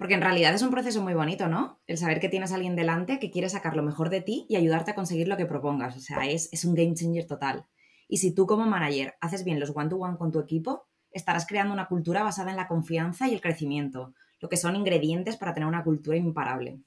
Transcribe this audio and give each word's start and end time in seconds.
Porque 0.00 0.14
en 0.14 0.22
realidad 0.22 0.54
es 0.54 0.62
un 0.62 0.70
proceso 0.70 1.02
muy 1.02 1.12
bonito, 1.12 1.46
¿no? 1.46 1.78
El 1.86 1.98
saber 1.98 2.20
que 2.20 2.30
tienes 2.30 2.52
a 2.52 2.54
alguien 2.54 2.74
delante 2.74 3.18
que 3.18 3.30
quiere 3.30 3.50
sacar 3.50 3.76
lo 3.76 3.82
mejor 3.82 4.08
de 4.08 4.22
ti 4.22 4.46
y 4.48 4.56
ayudarte 4.56 4.92
a 4.92 4.94
conseguir 4.94 5.28
lo 5.28 5.36
que 5.36 5.44
propongas. 5.44 5.94
O 5.94 6.00
sea, 6.00 6.26
es, 6.26 6.64
un 6.64 6.74
game 6.74 6.94
changer 6.94 7.26
total. 7.26 7.66
Y 8.08 8.16
si 8.16 8.34
tú 8.34 8.46
como 8.46 8.64
manager 8.64 9.16
haces 9.20 9.44
bien 9.44 9.60
los 9.60 9.76
one-to-one 9.76 10.16
con 10.16 10.32
tu 10.32 10.40
equipo, 10.40 10.86
estarás 11.10 11.46
creando 11.46 11.74
una 11.74 11.86
cultura 11.86 12.22
basada 12.22 12.50
en 12.50 12.56
la 12.56 12.66
confianza 12.66 13.28
y 13.28 13.34
el 13.34 13.42
crecimiento, 13.42 14.14
lo 14.40 14.48
que 14.48 14.56
son 14.56 14.74
ingredientes 14.74 15.36
para 15.36 15.52
tener 15.52 15.68
una 15.68 15.84
cultura 15.84 16.16
imparable. 16.16 16.80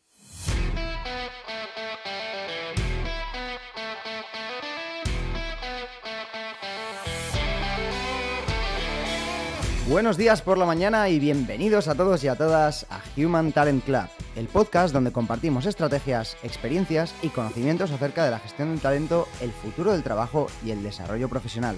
Buenos 9.89 10.15
días 10.15 10.41
por 10.41 10.57
la 10.57 10.65
mañana 10.65 11.09
y 11.09 11.19
bienvenidos 11.19 11.89
a 11.89 11.95
todos 11.95 12.23
y 12.23 12.29
a 12.29 12.35
todas 12.35 12.85
a 12.89 13.01
Human 13.17 13.51
Talent 13.51 13.83
Club, 13.83 14.07
el 14.37 14.47
podcast 14.47 14.93
donde 14.93 15.11
compartimos 15.11 15.65
estrategias, 15.65 16.37
experiencias 16.41 17.13
y 17.21 17.27
conocimientos 17.27 17.91
acerca 17.91 18.23
de 18.23 18.31
la 18.31 18.39
gestión 18.39 18.69
del 18.69 18.79
talento, 18.79 19.27
el 19.41 19.51
futuro 19.51 19.91
del 19.91 20.01
trabajo 20.01 20.47
y 20.65 20.71
el 20.71 20.83
desarrollo 20.83 21.27
profesional. 21.27 21.75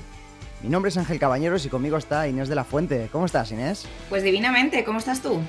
Mi 0.61 0.69
nombre 0.69 0.89
es 0.89 0.97
Ángel 0.97 1.17
Cabañeros 1.17 1.65
y 1.65 1.69
conmigo 1.69 1.97
está 1.97 2.27
Inés 2.27 2.47
de 2.47 2.53
la 2.53 2.63
Fuente. 2.63 3.09
¿Cómo 3.11 3.25
estás, 3.25 3.51
Inés? 3.51 3.87
Pues 4.07 4.21
divinamente, 4.21 4.83
¿cómo 4.83 4.99
estás 4.99 5.23
tú? 5.23 5.39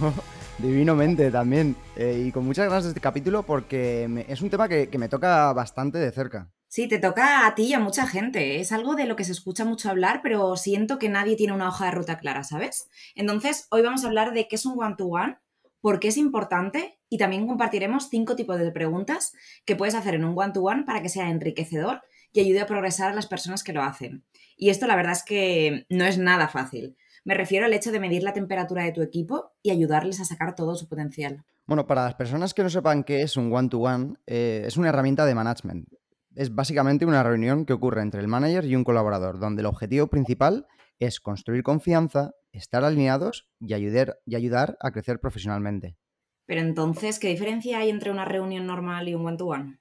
Yo, 0.00 0.14
divinamente 0.56 1.30
también. 1.30 1.76
Eh, 1.94 2.24
y 2.26 2.32
con 2.32 2.46
muchas 2.46 2.70
ganas 2.70 2.84
de 2.84 2.90
este 2.90 3.02
capítulo 3.02 3.42
porque 3.42 4.24
es 4.28 4.40
un 4.40 4.48
tema 4.48 4.66
que 4.66 4.96
me 4.96 5.10
toca 5.10 5.52
bastante 5.52 5.98
de 5.98 6.10
cerca. 6.10 6.48
Sí, 6.68 6.88
te 6.88 6.98
toca 6.98 7.46
a 7.46 7.54
ti 7.54 7.64
y 7.64 7.74
a 7.74 7.80
mucha 7.80 8.06
gente. 8.06 8.60
Es 8.60 8.72
algo 8.72 8.96
de 8.96 9.06
lo 9.06 9.14
que 9.14 9.24
se 9.24 9.32
escucha 9.32 9.64
mucho 9.64 9.88
hablar, 9.88 10.20
pero 10.22 10.56
siento 10.56 10.98
que 10.98 11.08
nadie 11.08 11.36
tiene 11.36 11.52
una 11.52 11.68
hoja 11.68 11.86
de 11.86 11.92
ruta 11.92 12.18
clara, 12.18 12.42
¿sabes? 12.42 12.88
Entonces, 13.14 13.68
hoy 13.70 13.82
vamos 13.82 14.04
a 14.04 14.08
hablar 14.08 14.32
de 14.32 14.48
qué 14.48 14.56
es 14.56 14.66
un 14.66 14.82
one-to-one, 14.82 15.38
por 15.80 16.00
qué 16.00 16.08
es 16.08 16.16
importante 16.16 16.98
y 17.08 17.18
también 17.18 17.46
compartiremos 17.46 18.08
cinco 18.10 18.34
tipos 18.34 18.58
de 18.58 18.72
preguntas 18.72 19.32
que 19.64 19.76
puedes 19.76 19.94
hacer 19.94 20.16
en 20.16 20.24
un 20.24 20.36
one-to-one 20.36 20.82
para 20.84 21.02
que 21.02 21.08
sea 21.08 21.30
enriquecedor 21.30 22.02
y 22.32 22.40
ayude 22.40 22.60
a 22.60 22.66
progresar 22.66 23.12
a 23.12 23.14
las 23.14 23.28
personas 23.28 23.62
que 23.62 23.72
lo 23.72 23.82
hacen. 23.82 24.24
Y 24.56 24.70
esto 24.70 24.88
la 24.88 24.96
verdad 24.96 25.12
es 25.12 25.22
que 25.22 25.86
no 25.88 26.04
es 26.04 26.18
nada 26.18 26.48
fácil. 26.48 26.96
Me 27.24 27.34
refiero 27.34 27.66
al 27.66 27.72
hecho 27.72 27.92
de 27.92 28.00
medir 28.00 28.24
la 28.24 28.32
temperatura 28.32 28.82
de 28.82 28.92
tu 28.92 29.02
equipo 29.02 29.52
y 29.62 29.70
ayudarles 29.70 30.20
a 30.20 30.24
sacar 30.24 30.54
todo 30.56 30.74
su 30.74 30.88
potencial. 30.88 31.44
Bueno, 31.66 31.86
para 31.86 32.04
las 32.04 32.14
personas 32.14 32.54
que 32.54 32.62
no 32.62 32.70
sepan 32.70 33.04
qué 33.04 33.22
es 33.22 33.36
un 33.36 33.52
one-to-one, 33.52 34.14
eh, 34.26 34.64
es 34.66 34.76
una 34.76 34.88
herramienta 34.88 35.24
de 35.24 35.34
management 35.34 35.88
es 36.36 36.54
básicamente 36.54 37.06
una 37.06 37.22
reunión 37.22 37.64
que 37.64 37.72
ocurre 37.72 38.02
entre 38.02 38.20
el 38.20 38.28
manager 38.28 38.64
y 38.66 38.76
un 38.76 38.84
colaborador, 38.84 39.40
donde 39.40 39.62
el 39.62 39.66
objetivo 39.66 40.06
principal 40.06 40.66
es 40.98 41.18
construir 41.18 41.62
confianza, 41.62 42.32
estar 42.52 42.84
alineados 42.84 43.48
y 43.58 43.74
ayudar, 43.74 44.18
y 44.26 44.36
ayudar 44.36 44.76
a 44.80 44.90
crecer 44.92 45.18
profesionalmente. 45.18 45.96
Pero 46.44 46.60
entonces, 46.60 47.18
¿qué 47.18 47.28
diferencia 47.28 47.78
hay 47.78 47.90
entre 47.90 48.10
una 48.10 48.24
reunión 48.24 48.66
normal 48.66 49.08
y 49.08 49.14
un 49.14 49.26
one-to-one? 49.26 49.80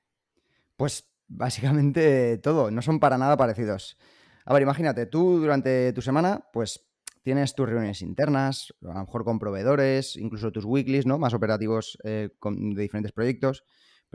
Pues 0.78 1.08
básicamente 1.28 2.38
todo, 2.38 2.72
no 2.72 2.82
son 2.82 3.00
para 3.00 3.18
nada 3.18 3.38
parecidos. 3.38 3.98
A 4.46 4.54
ver, 4.54 4.64
imagínate, 4.64 5.06
tú 5.06 5.40
durante 5.40 5.92
tu 5.94 6.02
semana, 6.02 6.46
pues 6.54 6.88
tienes 7.22 7.56
tus 7.56 7.68
reuniones 7.68 8.02
internas, 8.02 8.74
a 8.84 8.94
lo 8.94 9.00
mejor 9.02 9.26
con 9.26 9.40
proveedores, 9.40 10.16
incluso 10.16 10.52
tus 10.52 10.64
weeklies, 10.64 11.06
¿no? 11.06 11.18
Más 11.18 11.34
operativos 11.34 11.98
eh, 12.04 12.30
de 12.42 12.82
diferentes 12.82 13.12
proyectos. 13.12 13.64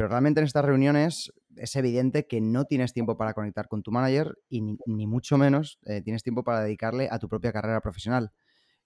Pero 0.01 0.09
realmente 0.09 0.41
en 0.41 0.47
estas 0.47 0.65
reuniones 0.65 1.31
es 1.57 1.77
evidente 1.77 2.27
que 2.27 2.41
no 2.41 2.65
tienes 2.65 2.95
tiempo 2.95 3.19
para 3.19 3.35
conectar 3.35 3.69
con 3.69 3.83
tu 3.83 3.93
manager 3.93 4.39
y 4.49 4.63
ni, 4.63 5.07
mucho 5.07 5.37
menos 5.37 5.79
eh, 5.85 6.01
tienes 6.01 6.23
tiempo 6.23 6.43
para 6.43 6.63
dedicarle 6.63 7.11
a 7.11 7.19
tu 7.19 7.29
propia 7.29 7.53
carrera 7.53 7.83
profesional. 7.83 8.33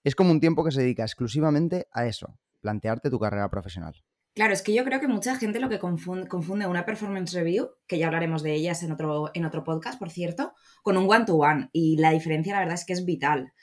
Es 0.03 0.13
como 0.13 0.31
un 0.31 0.41
tiempo 0.41 0.65
que 0.65 0.71
se 0.71 0.81
dedica 0.81 1.03
exclusivamente 1.03 1.87
a 1.93 2.05
eso, 2.05 2.37
plantearte 2.59 3.09
tu 3.09 3.17
carrera 3.17 3.49
profesional. 3.49 4.03
Claro, 4.33 4.51
es 4.51 4.61
que 4.61 4.73
yo 4.73 4.83
creo 4.83 4.99
que 4.99 5.07
mucha 5.07 5.37
gente 5.37 5.61
lo 5.61 5.69
que 5.69 5.79
confunde, 5.79 6.67
una 6.67 6.85
performance 6.85 7.33
review, 7.33 7.69
que 7.87 7.97
ya 7.97 8.07
hablaremos 8.07 8.43
de 8.43 8.53
ellas 8.53 8.83
en 8.83 8.91
otro, 8.91 9.31
en 9.33 9.45
otro 9.45 9.63
podcast, 9.63 9.97
por 9.97 10.09
cierto, 10.09 10.51
con 10.83 10.97
un 10.97 11.09
one-to-one. 11.09 11.61
-one. 11.61 11.69
Y 11.71 11.95
la 11.95 12.11
diferencia, 12.11 12.51
la 12.51 12.59
verdad, 12.59 12.75
es 12.75 12.83
que 12.83 12.91
es 12.91 13.05
vital. 13.05 13.53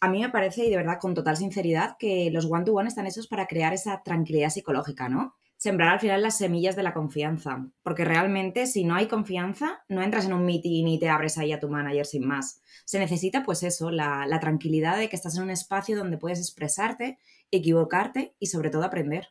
A 0.00 0.08
mí 0.08 0.22
me 0.22 0.30
parece, 0.30 0.64
y 0.64 0.70
de 0.70 0.76
verdad, 0.76 0.98
con 1.00 1.14
total 1.14 1.36
sinceridad, 1.36 1.94
que 2.00 2.32
los 2.32 2.46
one-to-one 2.46 2.86
-one 2.86 2.88
están 2.88 3.06
hechos 3.06 3.28
para 3.28 3.46
crear 3.46 3.72
esa 3.74 4.02
tranquilidad 4.02 4.50
psicológica, 4.50 5.08
¿no? 5.08 5.36
Sembrar 5.56 5.94
al 5.94 6.00
final 6.00 6.22
las 6.22 6.38
semillas 6.38 6.76
de 6.76 6.82
la 6.82 6.92
confianza. 6.92 7.66
Porque 7.82 8.04
realmente 8.04 8.66
si 8.66 8.84
no 8.84 8.94
hay 8.94 9.06
confianza, 9.06 9.84
no 9.88 10.02
entras 10.02 10.26
en 10.26 10.32
un 10.32 10.44
meeting 10.44 10.86
y 10.86 10.98
te 10.98 11.08
abres 11.08 11.38
ahí 11.38 11.52
a 11.52 11.60
tu 11.60 11.68
manager 11.68 12.06
sin 12.06 12.26
más. 12.26 12.60
Se 12.84 12.98
necesita 12.98 13.42
pues 13.42 13.62
eso, 13.62 13.90
la, 13.90 14.38
tranquilidad 14.40 14.98
de 14.98 15.08
que 15.08 15.16
estás 15.16 15.36
en 15.36 15.44
un 15.44 15.50
espacio 15.50 15.96
donde 15.96 16.18
puedes 16.18 16.38
expresarte, 16.38 17.18
equivocarte 17.50 18.34
y 18.38 18.46
sobre 18.46 18.70
todo 18.70 18.84
aprender. 18.84 19.28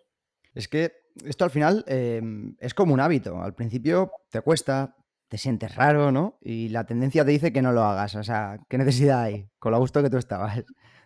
Es 0.54 0.68
que 0.68 0.94
esto 1.24 1.44
al 1.44 1.52
final 1.52 1.84
em, 1.88 2.56
es 2.60 2.74
como 2.74 2.94
un 2.94 3.00
hábito. 3.00 3.42
Al 3.42 3.54
principio 3.54 4.12
te 4.30 4.42
cuesta, 4.42 4.96
te 5.28 5.38
sientes 5.38 5.76
raro, 5.76 6.12
¿no? 6.12 6.38
Y 6.42 6.70
la 6.70 6.86
tendencia 6.86 7.24
te 7.24 7.32
dice 7.32 7.54
que 7.54 7.62
no 7.62 7.72
lo 7.72 7.84
hagas. 7.84 8.16
O 8.16 8.24
sea, 8.24 8.60
¿qué 8.70 8.78
necesidad 8.78 9.24
hay? 9.24 9.48
Con 9.60 9.72
lo 9.72 9.80
gusto 9.80 10.02
que 10.02 10.10
tú 10.10 10.18
estabas. 10.18 10.64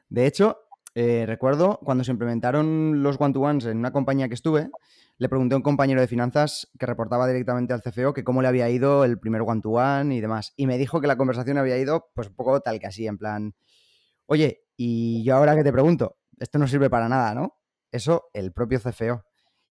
De 0.09 0.25
hecho, 0.25 0.57
eh, 0.95 1.25
recuerdo 1.27 1.79
cuando 1.83 2.03
se 2.03 2.11
implementaron 2.11 3.03
los 3.03 3.19
one-to-ones 3.19 3.65
en 3.65 3.77
una 3.77 3.91
compañía 3.91 4.27
que 4.27 4.33
estuve, 4.33 4.69
le 5.19 5.27
pregunté 5.27 5.53
a 5.53 5.57
un 5.57 5.63
compañero 5.63 5.99
de 5.99 6.07
finanzas 6.07 6.71
que 6.79 6.85
reportaba 6.85 7.27
directamente 7.27 7.73
al 7.73 7.81
CFO 7.81 8.13
que 8.13 8.23
cómo 8.23 8.41
le 8.41 8.47
había 8.47 8.69
ido 8.69 9.03
el 9.03 9.19
primer 9.19 9.41
one-to-one 9.41 10.15
y 10.15 10.21
demás. 10.21 10.53
Y 10.55 10.65
me 10.65 10.77
dijo 10.77 11.01
que 11.01 11.07
la 11.07 11.17
conversación 11.17 11.57
había 11.57 11.77
ido 11.77 12.09
pues 12.15 12.29
un 12.29 12.35
poco 12.35 12.61
tal 12.61 12.79
que 12.79 12.87
así, 12.87 13.05
en 13.05 13.17
plan, 13.17 13.53
oye, 14.27 14.63
y 14.77 15.21
yo 15.25 15.35
ahora 15.35 15.57
que 15.57 15.63
te 15.63 15.73
pregunto, 15.73 16.17
esto 16.39 16.57
no 16.57 16.67
sirve 16.69 16.89
para 16.89 17.09
nada, 17.09 17.35
¿no? 17.35 17.57
Eso 17.91 18.29
el 18.33 18.53
propio 18.53 18.79
CFO. 18.79 19.21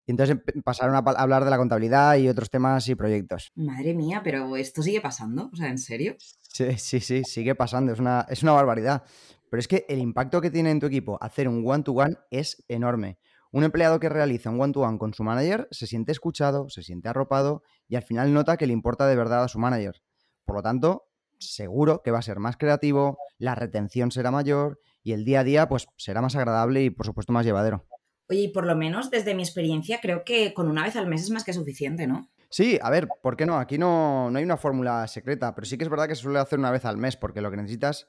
Y 0.04 0.10
entonces 0.10 0.36
pasaron 0.64 0.96
a 0.96 0.98
hablar 0.98 1.44
de 1.44 1.50
la 1.50 1.58
contabilidad 1.58 2.16
y 2.16 2.28
otros 2.28 2.50
temas 2.50 2.88
y 2.88 2.96
proyectos. 2.96 3.52
Madre 3.54 3.94
mía, 3.94 4.22
pero 4.24 4.56
esto 4.56 4.82
sigue 4.82 5.00
pasando, 5.00 5.50
o 5.52 5.56
sea, 5.56 5.68
¿en 5.68 5.78
serio? 5.78 6.16
Sí, 6.18 6.76
sí, 6.76 6.98
sí, 6.98 7.22
sigue 7.24 7.54
pasando, 7.54 7.92
es 7.92 8.00
una, 8.00 8.26
es 8.28 8.42
una 8.42 8.52
barbaridad. 8.52 9.04
Pero 9.48 9.60
es 9.60 9.68
que 9.68 9.86
el 9.88 10.00
impacto 10.00 10.40
que 10.40 10.50
tiene 10.50 10.72
en 10.72 10.80
tu 10.80 10.86
equipo 10.86 11.18
hacer 11.20 11.46
un 11.46 11.62
one-to-one 11.64 12.16
es 12.30 12.64
enorme. 12.66 13.18
Un 13.52 13.64
empleado 13.64 14.00
que 14.00 14.08
realiza 14.08 14.50
un 14.50 14.60
one-to-one 14.60 14.98
con 14.98 15.14
su 15.14 15.22
manager 15.22 15.68
se 15.70 15.86
siente 15.86 16.12
escuchado, 16.12 16.68
se 16.68 16.82
siente 16.82 17.08
arropado 17.08 17.62
y 17.88 17.96
al 17.96 18.02
final 18.02 18.32
nota 18.32 18.56
que 18.56 18.66
le 18.66 18.72
importa 18.72 19.06
de 19.06 19.16
verdad 19.16 19.44
a 19.44 19.48
su 19.48 19.58
manager. 19.58 20.02
Por 20.44 20.56
lo 20.56 20.62
tanto, 20.62 21.08
seguro 21.38 22.02
que 22.02 22.10
va 22.10 22.18
a 22.18 22.22
ser 22.22 22.38
más 22.38 22.56
creativo, 22.56 23.18
la 23.38 23.54
retención 23.54 24.10
será 24.10 24.30
mayor 24.30 24.80
y 25.02 25.12
el 25.12 25.24
día 25.24 25.40
a 25.40 25.44
día 25.44 25.68
pues 25.68 25.86
será 25.96 26.20
más 26.20 26.36
agradable 26.36 26.82
y 26.82 26.90
por 26.90 27.06
supuesto 27.06 27.32
más 27.32 27.46
llevadero. 27.46 27.84
Oye, 28.28 28.40
y 28.40 28.48
por 28.48 28.66
lo 28.66 28.74
menos 28.74 29.10
desde 29.10 29.34
mi 29.34 29.42
experiencia 29.42 30.00
creo 30.00 30.24
que 30.24 30.52
con 30.52 30.68
una 30.68 30.82
vez 30.82 30.96
al 30.96 31.06
mes 31.06 31.22
es 31.22 31.30
más 31.30 31.44
que 31.44 31.52
suficiente, 31.52 32.06
¿no? 32.06 32.28
Sí, 32.48 32.78
a 32.80 32.90
ver, 32.90 33.08
¿por 33.22 33.36
qué 33.36 33.46
no? 33.46 33.58
Aquí 33.58 33.78
no, 33.78 34.30
no 34.30 34.38
hay 34.38 34.44
una 34.44 34.56
fórmula 34.56 35.06
secreta, 35.08 35.54
pero 35.54 35.66
sí 35.66 35.76
que 35.78 35.84
es 35.84 35.90
verdad 35.90 36.08
que 36.08 36.14
se 36.14 36.22
suele 36.22 36.38
hacer 36.38 36.58
una 36.58 36.70
vez 36.70 36.84
al 36.84 36.96
mes 36.96 37.16
porque 37.16 37.40
lo 37.40 37.50
que 37.50 37.56
necesitas 37.56 38.06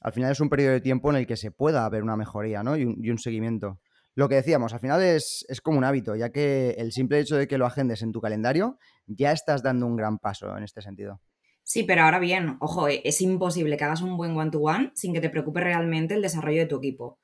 al 0.00 0.12
final 0.12 0.32
es 0.32 0.40
un 0.40 0.48
periodo 0.48 0.72
de 0.72 0.80
tiempo 0.80 1.10
en 1.10 1.16
el 1.16 1.26
que 1.26 1.36
se 1.36 1.50
pueda 1.50 1.84
haber 1.84 2.02
una 2.02 2.16
mejoría 2.16 2.62
¿no? 2.62 2.76
y, 2.76 2.84
un, 2.84 3.18
seguimiento. 3.18 3.80
Lo 4.18 4.28
que 4.28 4.34
decíamos, 4.34 4.72
al 4.72 4.80
final 4.80 5.00
es, 5.00 5.46
como 5.62 5.78
un 5.78 5.84
hábito, 5.84 6.16
ya 6.16 6.30
que 6.30 6.70
el 6.70 6.90
simple 6.90 7.20
hecho 7.20 7.36
de 7.36 7.46
que 7.46 7.56
lo 7.56 7.66
agendes 7.66 8.02
en 8.02 8.10
tu 8.10 8.20
calendario, 8.20 8.76
ya 9.06 9.30
estás 9.30 9.62
dando 9.62 9.86
un 9.86 9.94
gran 9.94 10.18
paso 10.18 10.56
en 10.56 10.64
este 10.64 10.82
sentido. 10.82 11.20
Sí, 11.62 11.84
pero 11.84 12.02
ahora 12.02 12.18
bien, 12.18 12.56
ojo, 12.58 12.88
e, 12.88 13.00
es 13.04 13.20
imposible 13.20 13.76
que 13.76 13.84
hagas 13.84 14.02
un 14.02 14.16
buen 14.16 14.36
one-to-one 14.36 14.90
sin 14.96 15.12
que 15.12 15.20
te 15.20 15.30
preocupe 15.30 15.60
realmente 15.60 16.14
el 16.14 16.22
desarrollo 16.22 16.62
de 16.62 16.66
tu 16.66 16.78
equipo. 16.78 17.20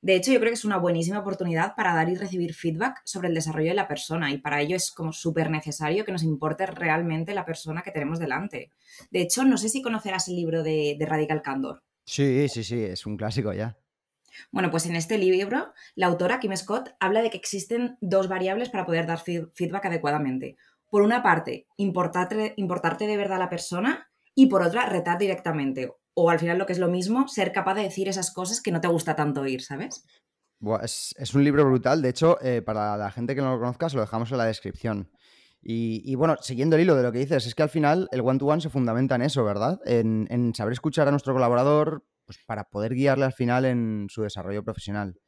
De 0.00 0.16
hecho, 0.16 0.32
yo 0.32 0.40
creo 0.40 0.50
que 0.50 0.56
es 0.56 0.64
una 0.64 0.78
buenísima 0.78 1.20
oportunidad 1.20 1.76
para 1.76 1.94
dar 1.94 2.08
y 2.08 2.16
recibir 2.16 2.52
feedback 2.52 3.00
sobre 3.04 3.28
el 3.28 3.34
desarrollo 3.34 3.68
de 3.68 3.76
la 3.76 3.86
persona 3.86 4.32
y 4.32 4.38
para 4.38 4.60
ello 4.60 4.74
es 4.74 4.90
como 4.90 5.12
súper 5.12 5.50
necesario 5.50 6.04
que 6.04 6.10
nos 6.10 6.24
importe 6.24 6.66
realmente 6.66 7.32
la 7.32 7.44
persona 7.44 7.82
que 7.82 7.92
tenemos 7.92 8.18
delante. 8.18 8.72
De 9.12 9.20
hecho, 9.20 9.44
no 9.44 9.56
sé 9.56 9.68
si 9.68 9.82
conocerás 9.82 10.26
el 10.26 10.34
libro 10.34 10.64
de, 10.64 10.96
de 10.98 11.06
Radical 11.06 11.42
Candor. 11.42 11.84
Sí, 12.04 12.48
sí, 12.48 12.64
sí, 12.64 12.82
es 12.82 13.06
un 13.06 13.16
clásico 13.16 13.52
ya. 13.52 13.78
Bueno, 14.50 14.70
pues 14.70 14.86
en 14.86 14.96
este 14.96 15.18
libro, 15.18 15.72
la 15.94 16.06
autora 16.06 16.40
Kim 16.40 16.56
Scott 16.56 16.94
habla 17.00 17.22
de 17.22 17.30
que 17.30 17.36
existen 17.36 17.96
dos 18.00 18.28
variables 18.28 18.70
para 18.70 18.86
poder 18.86 19.06
dar 19.06 19.20
feedback 19.20 19.86
adecuadamente. 19.86 20.56
Por 20.90 21.02
una 21.02 21.22
parte, 21.22 21.66
importarte, 21.76 22.54
importarte 22.56 23.06
de 23.06 23.16
verdad 23.16 23.36
a 23.36 23.40
la 23.40 23.50
persona 23.50 24.10
y 24.34 24.46
por 24.46 24.62
otra, 24.62 24.86
retar 24.86 25.18
directamente. 25.18 25.92
O 26.14 26.30
al 26.30 26.38
final 26.38 26.58
lo 26.58 26.66
que 26.66 26.72
es 26.72 26.78
lo 26.78 26.88
mismo, 26.88 27.28
ser 27.28 27.52
capaz 27.52 27.74
de 27.74 27.82
decir 27.82 28.08
esas 28.08 28.32
cosas 28.32 28.60
que 28.60 28.70
no 28.70 28.80
te 28.80 28.88
gusta 28.88 29.16
tanto 29.16 29.40
oír, 29.40 29.62
¿sabes? 29.62 30.04
es, 30.82 31.34
un 31.34 31.44
libro 31.44 31.64
brutal. 31.64 32.02
De 32.02 32.08
hecho, 32.08 32.38
eh, 32.40 32.62
para 32.62 32.96
la 32.96 33.10
gente 33.10 33.34
que 33.34 33.42
no 33.42 33.52
lo 33.52 33.58
conozca, 33.58 33.88
se 33.88 33.96
lo 33.96 34.02
dejamos 34.02 34.30
en 34.32 34.38
la 34.38 34.46
descripción. 34.46 35.10
Y, 35.66 36.14
bueno, 36.16 36.36
siguiendo 36.42 36.76
el 36.76 36.82
hilo 36.82 36.94
de 36.94 37.02
lo 37.02 37.10
que 37.10 37.20
dices, 37.20 37.46
es 37.46 37.54
que 37.54 37.62
al 37.62 37.70
final 37.70 38.06
el 38.12 38.20
one-to-one 38.20 38.60
se 38.60 38.68
fundamenta 38.68 39.14
en 39.14 39.22
eso, 39.22 39.44
¿verdad? 39.44 39.80
En, 39.86 40.52
saber 40.54 40.74
escuchar 40.74 41.08
a 41.08 41.10
nuestro 41.10 41.32
colaborador 41.32 42.04
pues, 42.24 42.38
para 42.46 42.64
poder 42.64 42.94
guiarle 42.94 43.24
al 43.24 43.32
final 43.32 43.64
en 43.64 44.06
su 44.08 44.22
desarrollo 44.22 44.62
profesional. 44.62 45.18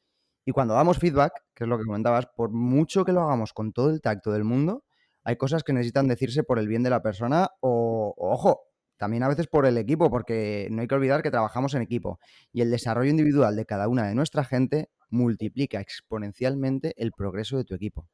Y 0.45 0.53
cuando 0.53 0.75
damos 0.75 0.99
feedback, 0.99 1.33
que 1.55 1.65
es 1.65 1.69
lo 1.69 1.79
que 1.79 1.85
comentabas, 1.85 2.27
por 2.37 2.53
mucho 2.53 3.05
que 3.05 3.13
lo 3.13 3.23
hagamos 3.23 3.53
con 3.53 3.73
todo 3.73 3.91
el 3.91 4.01
tacto 4.01 4.33
del 4.33 4.45
mundo, 4.45 4.85
hay 5.25 5.37
cosas 5.37 5.65
que 5.65 5.73
necesitan 5.73 6.07
decirse 6.07 6.45
por 6.45 6.61
el 6.61 6.69
bien 6.69 6.85
de 6.85 6.91
la 6.91 7.03
persona 7.03 7.49
o, 7.61 8.15
ojo, 8.17 8.61
también 8.97 9.25
a 9.25 9.29
veces 9.29 9.49
por 9.49 9.67
el 9.67 9.77
equipo, 9.77 10.09
porque 10.09 10.69
no 10.71 10.83
hay 10.83 10.87
que 10.89 10.95
olvidar 10.95 11.23
que 11.23 11.33
trabajamos 11.33 11.75
en 11.75 11.83
equipo 11.83 12.19
y 12.53 12.61
el 12.63 12.71
desarrollo 12.71 13.11
individual 13.11 13.57
de 13.57 13.67
cada 13.67 13.89
una 13.89 14.07
de 14.07 14.15
nuestra 14.15 14.45
gente 14.45 14.89
multiplica 15.11 15.81
exponencialmente 15.81 16.95
el 16.97 17.11
progreso 17.13 17.57
de 17.57 17.65
tu 17.65 17.75
equipo. 17.75 18.09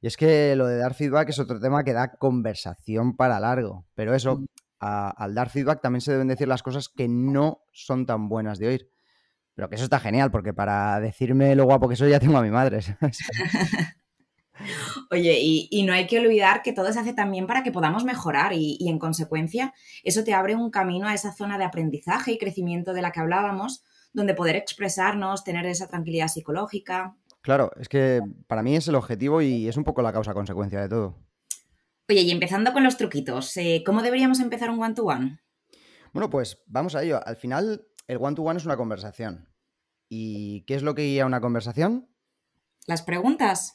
Y 0.00 0.06
es 0.06 0.16
que 0.16 0.56
lo 0.56 0.66
de 0.66 0.78
dar 0.78 0.94
feedback 0.94 1.28
es 1.30 1.38
otro 1.38 1.60
tema 1.60 1.84
que 1.84 1.92
da 1.92 2.16
conversación 2.16 3.16
para 3.16 3.40
largo, 3.40 3.86
pero 3.94 4.14
eso, 4.14 4.38
Mm. 4.38 4.46
A- 4.84 5.10
al 5.10 5.34
dar 5.34 5.48
feedback 5.50 5.80
también 5.80 6.00
se 6.02 6.12
deben 6.12 6.28
decir 6.28 6.46
las 6.48 6.62
cosas 6.62 6.88
que 6.88 7.08
no 7.08 7.62
son 7.72 8.06
tan 8.06 8.28
buenas 8.28 8.58
de 8.58 8.68
oír. 8.68 8.90
Pero 9.54 9.68
que 9.68 9.76
eso 9.76 9.84
está 9.84 10.00
genial, 10.00 10.30
porque 10.30 10.52
para 10.52 10.98
decirme 11.00 11.54
lo 11.54 11.64
guapo 11.64 11.88
que 11.88 11.96
soy 11.96 12.10
ya 12.10 12.18
tengo 12.20 12.36
a 12.38 12.42
mi 12.42 12.50
madre. 12.50 12.82
¿sabes? 12.82 13.18
Oye, 15.10 15.38
y, 15.40 15.68
y 15.70 15.82
no 15.82 15.92
hay 15.92 16.06
que 16.06 16.18
olvidar 16.20 16.62
que 16.62 16.72
todo 16.72 16.92
se 16.92 17.00
hace 17.00 17.12
también 17.12 17.46
para 17.46 17.62
que 17.62 17.72
podamos 17.72 18.04
mejorar 18.04 18.52
y, 18.52 18.76
y, 18.78 18.88
en 18.88 18.98
consecuencia 18.98 19.74
eso 20.04 20.22
te 20.22 20.32
abre 20.32 20.54
un 20.54 20.70
camino 20.70 21.08
a 21.08 21.14
esa 21.14 21.32
zona 21.32 21.58
de 21.58 21.64
aprendizaje 21.64 22.32
y 22.32 22.38
crecimiento 22.38 22.92
de 22.94 23.02
la 23.02 23.10
que 23.10 23.20
hablábamos, 23.20 23.82
donde 24.12 24.34
poder 24.34 24.54
expresarnos, 24.56 25.42
tener 25.42 25.66
esa 25.66 25.88
tranquilidad 25.88 26.28
psicológica. 26.28 27.16
Claro, 27.40 27.72
es 27.78 27.88
que 27.88 28.22
para 28.46 28.62
mí 28.62 28.76
es 28.76 28.86
el 28.88 28.94
objetivo 28.94 29.42
y 29.42 29.68
es 29.68 29.76
un 29.76 29.84
poco 29.84 30.02
la 30.02 30.12
causa-consecuencia 30.12 30.80
de 30.80 30.88
todo. 30.88 31.16
Oye, 32.08 32.20
y 32.20 32.30
empezando 32.30 32.72
con 32.72 32.84
los 32.84 32.96
truquitos, 32.98 33.56
eh, 33.56 33.82
¿cómo 33.84 34.02
deberíamos 34.02 34.40
empezar 34.40 34.68
un 34.70 34.82
one-to-one? 34.82 35.24
-one? 35.24 35.40
Bueno, 36.12 36.28
pues 36.28 36.62
vamos 36.66 36.94
a 36.94 37.02
ello. 37.02 37.20
Al 37.24 37.36
final, 37.36 37.86
el 38.06 38.18
one-to-one 38.18 38.56
-one 38.56 38.60
es 38.60 38.66
una 38.66 38.76
conversación. 38.76 39.48
¿Y 40.08 40.64
qué 40.66 40.74
es 40.74 40.82
lo 40.82 40.94
que 40.94 41.02
guía 41.02 41.24
una 41.24 41.40
conversación? 41.40 42.08
Las 42.86 43.02
preguntas. 43.02 43.74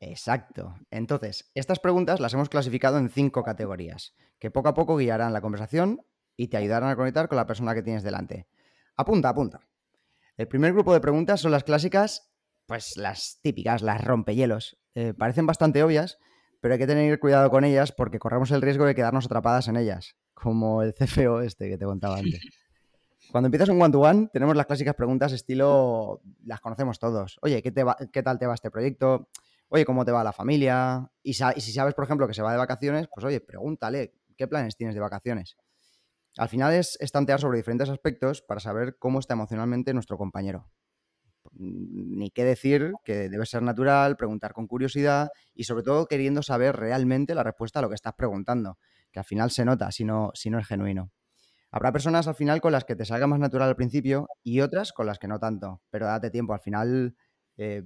Exacto. 0.00 0.74
Entonces, 0.90 1.50
estas 1.54 1.78
preguntas 1.78 2.18
las 2.18 2.32
hemos 2.34 2.48
clasificado 2.48 2.98
en 2.98 3.10
cinco 3.10 3.44
categorías, 3.44 4.14
que 4.38 4.50
poco 4.50 4.70
a 4.70 4.74
poco 4.74 4.96
guiarán 4.96 5.32
la 5.32 5.42
conversación 5.42 6.04
y 6.36 6.48
te 6.48 6.56
ayudarán 6.56 6.90
a 6.90 6.96
conectar 6.96 7.28
con 7.28 7.36
la 7.36 7.46
persona 7.46 7.74
que 7.74 7.82
tienes 7.82 8.02
delante. 8.02 8.48
Apunta, 8.96 9.28
apunta. 9.28 9.60
El 10.36 10.48
primer 10.48 10.72
grupo 10.72 10.92
de 10.92 11.00
preguntas 11.00 11.40
son 11.40 11.52
las 11.52 11.62
clásicas, 11.62 12.32
pues 12.66 12.96
las 12.96 13.38
típicas, 13.42 13.82
las 13.82 14.02
rompehielos. 14.02 14.78
Eh, 14.94 15.14
parecen 15.14 15.46
bastante 15.46 15.82
obvias, 15.82 16.18
pero 16.62 16.74
hay 16.74 16.78
que 16.78 16.86
tener 16.86 17.18
cuidado 17.18 17.50
con 17.50 17.64
ellas 17.64 17.90
porque 17.90 18.20
corremos 18.20 18.52
el 18.52 18.62
riesgo 18.62 18.84
de 18.84 18.94
quedarnos 18.94 19.26
atrapadas 19.26 19.66
en 19.66 19.76
ellas, 19.76 20.14
como 20.32 20.82
el 20.82 20.94
CFO 20.94 21.40
este 21.40 21.68
que 21.68 21.76
te 21.76 21.84
contaba 21.84 22.18
antes. 22.18 22.40
Cuando 23.32 23.48
empiezas 23.48 23.68
un 23.68 23.82
one-to-one, 23.82 24.20
-one, 24.20 24.30
tenemos 24.32 24.54
las 24.54 24.66
clásicas 24.66 24.94
preguntas 24.94 25.32
estilo, 25.32 26.22
las 26.44 26.60
conocemos 26.60 27.00
todos. 27.00 27.38
Oye, 27.42 27.62
¿qué, 27.62 27.72
te 27.72 27.82
va, 27.82 27.96
¿qué 28.12 28.22
tal 28.22 28.38
te 28.38 28.46
va 28.46 28.54
este 28.54 28.70
proyecto? 28.70 29.28
Oye, 29.70 29.84
¿cómo 29.84 30.04
te 30.04 30.12
va 30.12 30.22
la 30.22 30.32
familia? 30.32 31.10
Y, 31.24 31.30
y, 31.30 31.60
si 31.60 31.72
sabes, 31.72 31.94
por 31.94 32.04
ejemplo, 32.04 32.28
que 32.28 32.34
se 32.34 32.42
va 32.42 32.52
de 32.52 32.58
vacaciones, 32.58 33.08
pues 33.12 33.26
oye, 33.26 33.40
pregúntale, 33.40 34.14
¿qué 34.36 34.46
planes 34.46 34.76
tienes 34.76 34.94
de 34.94 35.00
vacaciones? 35.00 35.56
Al 36.36 36.48
final 36.48 36.74
es 36.74 36.96
estantear 37.00 37.40
sobre 37.40 37.56
diferentes 37.56 37.88
aspectos 37.88 38.40
para 38.40 38.60
saber 38.60 38.98
cómo 39.00 39.18
está 39.18 39.34
emocionalmente 39.34 39.92
nuestro 39.94 40.16
compañero. 40.16 40.70
Ni 41.54 42.30
qué 42.30 42.44
decir 42.44 42.92
que 43.04 43.28
debe 43.28 43.46
ser 43.46 43.62
natural, 43.62 44.16
preguntar 44.16 44.52
con 44.52 44.66
curiosidad 44.66 45.28
y 45.54 45.64
sobre 45.64 45.82
todo 45.82 46.06
queriendo 46.06 46.42
saber 46.42 46.76
realmente 46.76 47.34
la 47.34 47.42
respuesta 47.42 47.78
a 47.78 47.82
lo 47.82 47.88
que 47.88 47.94
estás 47.94 48.14
preguntando, 48.14 48.78
que 49.10 49.20
al 49.20 49.24
final 49.24 49.50
se 49.50 49.64
nota 49.64 49.90
si 49.90 50.04
no, 50.04 50.30
si 50.34 50.50
no 50.50 50.58
es 50.58 50.66
genuino. 50.66 51.10
Habrá 51.70 51.92
personas 51.92 52.28
al 52.28 52.34
final 52.34 52.60
con 52.60 52.72
las 52.72 52.84
que 52.84 52.96
te 52.96 53.04
salga 53.04 53.26
más 53.26 53.38
natural 53.38 53.68
al 53.68 53.76
principio 53.76 54.28
y 54.42 54.60
otras 54.60 54.92
con 54.92 55.06
las 55.06 55.18
que 55.18 55.28
no 55.28 55.38
tanto, 55.38 55.80
pero 55.90 56.06
date 56.06 56.30
tiempo, 56.30 56.52
al 56.52 56.60
final 56.60 57.16
eh, 57.56 57.84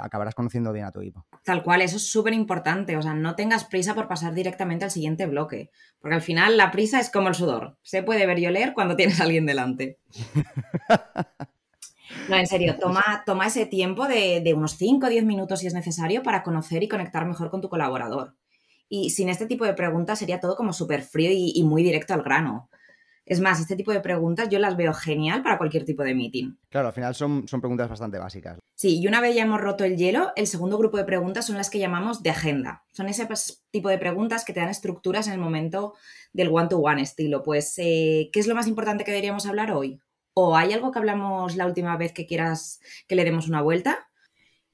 acabarás 0.00 0.34
conociendo 0.34 0.72
bien 0.72 0.86
a 0.86 0.92
tu 0.92 1.00
equipo. 1.00 1.26
Tal 1.44 1.62
cual, 1.62 1.82
eso 1.82 1.96
es 1.96 2.08
súper 2.08 2.32
importante. 2.32 2.96
O 2.96 3.02
sea, 3.02 3.14
no 3.14 3.34
tengas 3.34 3.64
prisa 3.64 3.94
por 3.94 4.08
pasar 4.08 4.34
directamente 4.34 4.84
al 4.84 4.90
siguiente 4.90 5.26
bloque. 5.26 5.70
Porque 6.00 6.14
al 6.14 6.22
final 6.22 6.56
la 6.56 6.70
prisa 6.70 7.00
es 7.00 7.10
como 7.10 7.28
el 7.28 7.34
sudor. 7.34 7.78
Se 7.82 8.02
puede 8.02 8.26
ver 8.26 8.38
y 8.38 8.46
oler 8.46 8.72
cuando 8.72 8.96
tienes 8.96 9.20
a 9.20 9.24
alguien 9.24 9.46
delante. 9.46 9.98
No, 12.28 12.36
en 12.36 12.46
serio, 12.46 12.76
toma, 12.78 13.22
toma 13.26 13.46
ese 13.46 13.66
tiempo 13.66 14.08
de, 14.08 14.40
de 14.40 14.54
unos 14.54 14.76
5 14.76 15.06
o 15.06 15.10
10 15.10 15.24
minutos 15.24 15.60
si 15.60 15.66
es 15.66 15.74
necesario 15.74 16.22
para 16.22 16.42
conocer 16.42 16.82
y 16.82 16.88
conectar 16.88 17.26
mejor 17.26 17.50
con 17.50 17.60
tu 17.60 17.68
colaborador. 17.68 18.34
Y 18.88 19.10
sin 19.10 19.28
este 19.28 19.46
tipo 19.46 19.64
de 19.64 19.74
preguntas 19.74 20.18
sería 20.18 20.40
todo 20.40 20.56
como 20.56 20.72
súper 20.72 21.02
frío 21.02 21.30
y, 21.30 21.52
y 21.54 21.62
muy 21.64 21.82
directo 21.82 22.14
al 22.14 22.22
grano. 22.22 22.68
Es 23.26 23.40
más, 23.40 23.58
este 23.58 23.74
tipo 23.74 23.90
de 23.90 24.00
preguntas 24.00 24.50
yo 24.50 24.58
las 24.58 24.76
veo 24.76 24.92
genial 24.92 25.42
para 25.42 25.56
cualquier 25.56 25.84
tipo 25.84 26.02
de 26.02 26.14
meeting. 26.14 26.56
Claro, 26.68 26.88
al 26.88 26.92
final 26.92 27.14
son, 27.14 27.48
son 27.48 27.60
preguntas 27.60 27.88
bastante 27.88 28.18
básicas. 28.18 28.58
Sí, 28.74 29.00
y 29.00 29.06
una 29.06 29.20
vez 29.20 29.34
ya 29.34 29.42
hemos 29.42 29.60
roto 29.60 29.84
el 29.84 29.96
hielo, 29.96 30.32
el 30.36 30.46
segundo 30.46 30.76
grupo 30.76 30.98
de 30.98 31.04
preguntas 31.04 31.46
son 31.46 31.56
las 31.56 31.70
que 31.70 31.78
llamamos 31.78 32.22
de 32.22 32.30
agenda. 32.30 32.84
Son 32.92 33.08
ese 33.08 33.26
tipo 33.70 33.88
de 33.88 33.96
preguntas 33.96 34.44
que 34.44 34.52
te 34.52 34.60
dan 34.60 34.68
estructuras 34.68 35.26
en 35.26 35.32
el 35.34 35.38
momento 35.38 35.94
del 36.34 36.48
one-to-one 36.48 37.00
-one 37.00 37.02
estilo. 37.02 37.42
Pues, 37.42 37.74
eh, 37.78 38.28
¿qué 38.30 38.40
es 38.40 38.46
lo 38.46 38.54
más 38.54 38.66
importante 38.66 39.04
que 39.04 39.12
deberíamos 39.12 39.46
hablar 39.46 39.72
hoy? 39.72 40.00
¿O 40.34 40.56
hay 40.56 40.72
algo 40.72 40.90
que 40.90 40.98
hablamos 40.98 41.54
la 41.54 41.66
última 41.66 41.96
vez 41.96 42.12
que 42.12 42.26
quieras 42.26 42.80
que 43.06 43.14
le 43.14 43.24
demos 43.24 43.48
una 43.48 43.62
vuelta? 43.62 44.10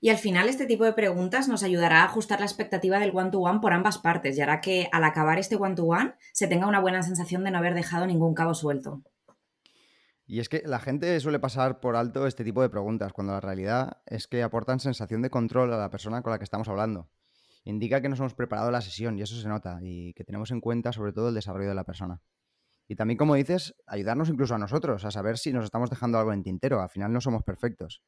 Y 0.00 0.08
al 0.08 0.16
final 0.16 0.48
este 0.48 0.64
tipo 0.64 0.84
de 0.84 0.94
preguntas 0.94 1.48
nos 1.48 1.62
ayudará 1.62 2.00
a 2.00 2.04
ajustar 2.04 2.40
la 2.40 2.46
expectativa 2.46 2.98
del 2.98 3.14
one-to-one 3.14 3.58
-one 3.58 3.60
por 3.60 3.74
ambas 3.74 3.98
partes 3.98 4.38
y 4.38 4.40
hará 4.40 4.62
que 4.62 4.88
al 4.90 5.04
acabar 5.04 5.38
este 5.38 5.56
one-to-one 5.56 6.12
-one, 6.12 6.14
se 6.32 6.46
tenga 6.46 6.66
una 6.66 6.80
buena 6.80 7.02
sensación 7.02 7.44
de 7.44 7.50
no 7.50 7.58
haber 7.58 7.74
dejado 7.74 8.06
ningún 8.06 8.32
cabo 8.32 8.54
suelto. 8.54 9.02
Y 10.26 10.40
es 10.40 10.48
que 10.48 10.62
la 10.64 10.78
gente 10.78 11.20
suele 11.20 11.40
pasar 11.40 11.80
por 11.80 11.96
alto 11.96 12.26
este 12.26 12.44
tipo 12.44 12.62
de 12.62 12.70
preguntas, 12.70 13.12
cuando 13.12 13.34
la 13.34 13.40
realidad 13.40 13.98
es 14.06 14.26
que 14.26 14.42
aportan 14.42 14.80
sensación 14.80 15.20
de 15.20 15.28
control 15.28 15.74
a 15.74 15.76
la 15.76 15.90
persona 15.90 16.22
con 16.22 16.30
la 16.30 16.38
que 16.38 16.44
estamos 16.44 16.68
hablando. 16.68 17.10
Indica 17.64 18.00
que 18.00 18.08
nos 18.08 18.20
hemos 18.20 18.34
preparado 18.34 18.70
la 18.70 18.80
sesión 18.80 19.18
y 19.18 19.22
eso 19.22 19.38
se 19.38 19.48
nota, 19.48 19.80
y 19.82 20.14
que 20.14 20.24
tenemos 20.24 20.50
en 20.52 20.62
cuenta 20.62 20.92
sobre 20.92 21.12
todo 21.12 21.28
el 21.28 21.34
desarrollo 21.34 21.68
de 21.68 21.74
la 21.74 21.84
persona. 21.84 22.22
Y 22.90 22.96
también, 22.96 23.16
como 23.16 23.36
dices, 23.36 23.76
ayudarnos 23.86 24.30
incluso 24.30 24.56
a 24.56 24.58
nosotros, 24.58 25.04
a 25.04 25.12
saber 25.12 25.38
si 25.38 25.52
nos 25.52 25.62
estamos 25.62 25.90
dejando 25.90 26.18
algo 26.18 26.32
en 26.32 26.42
tintero. 26.42 26.82
Al 26.82 26.88
final 26.88 27.12
no 27.12 27.20
somos 27.20 27.44
perfectos. 27.44 28.02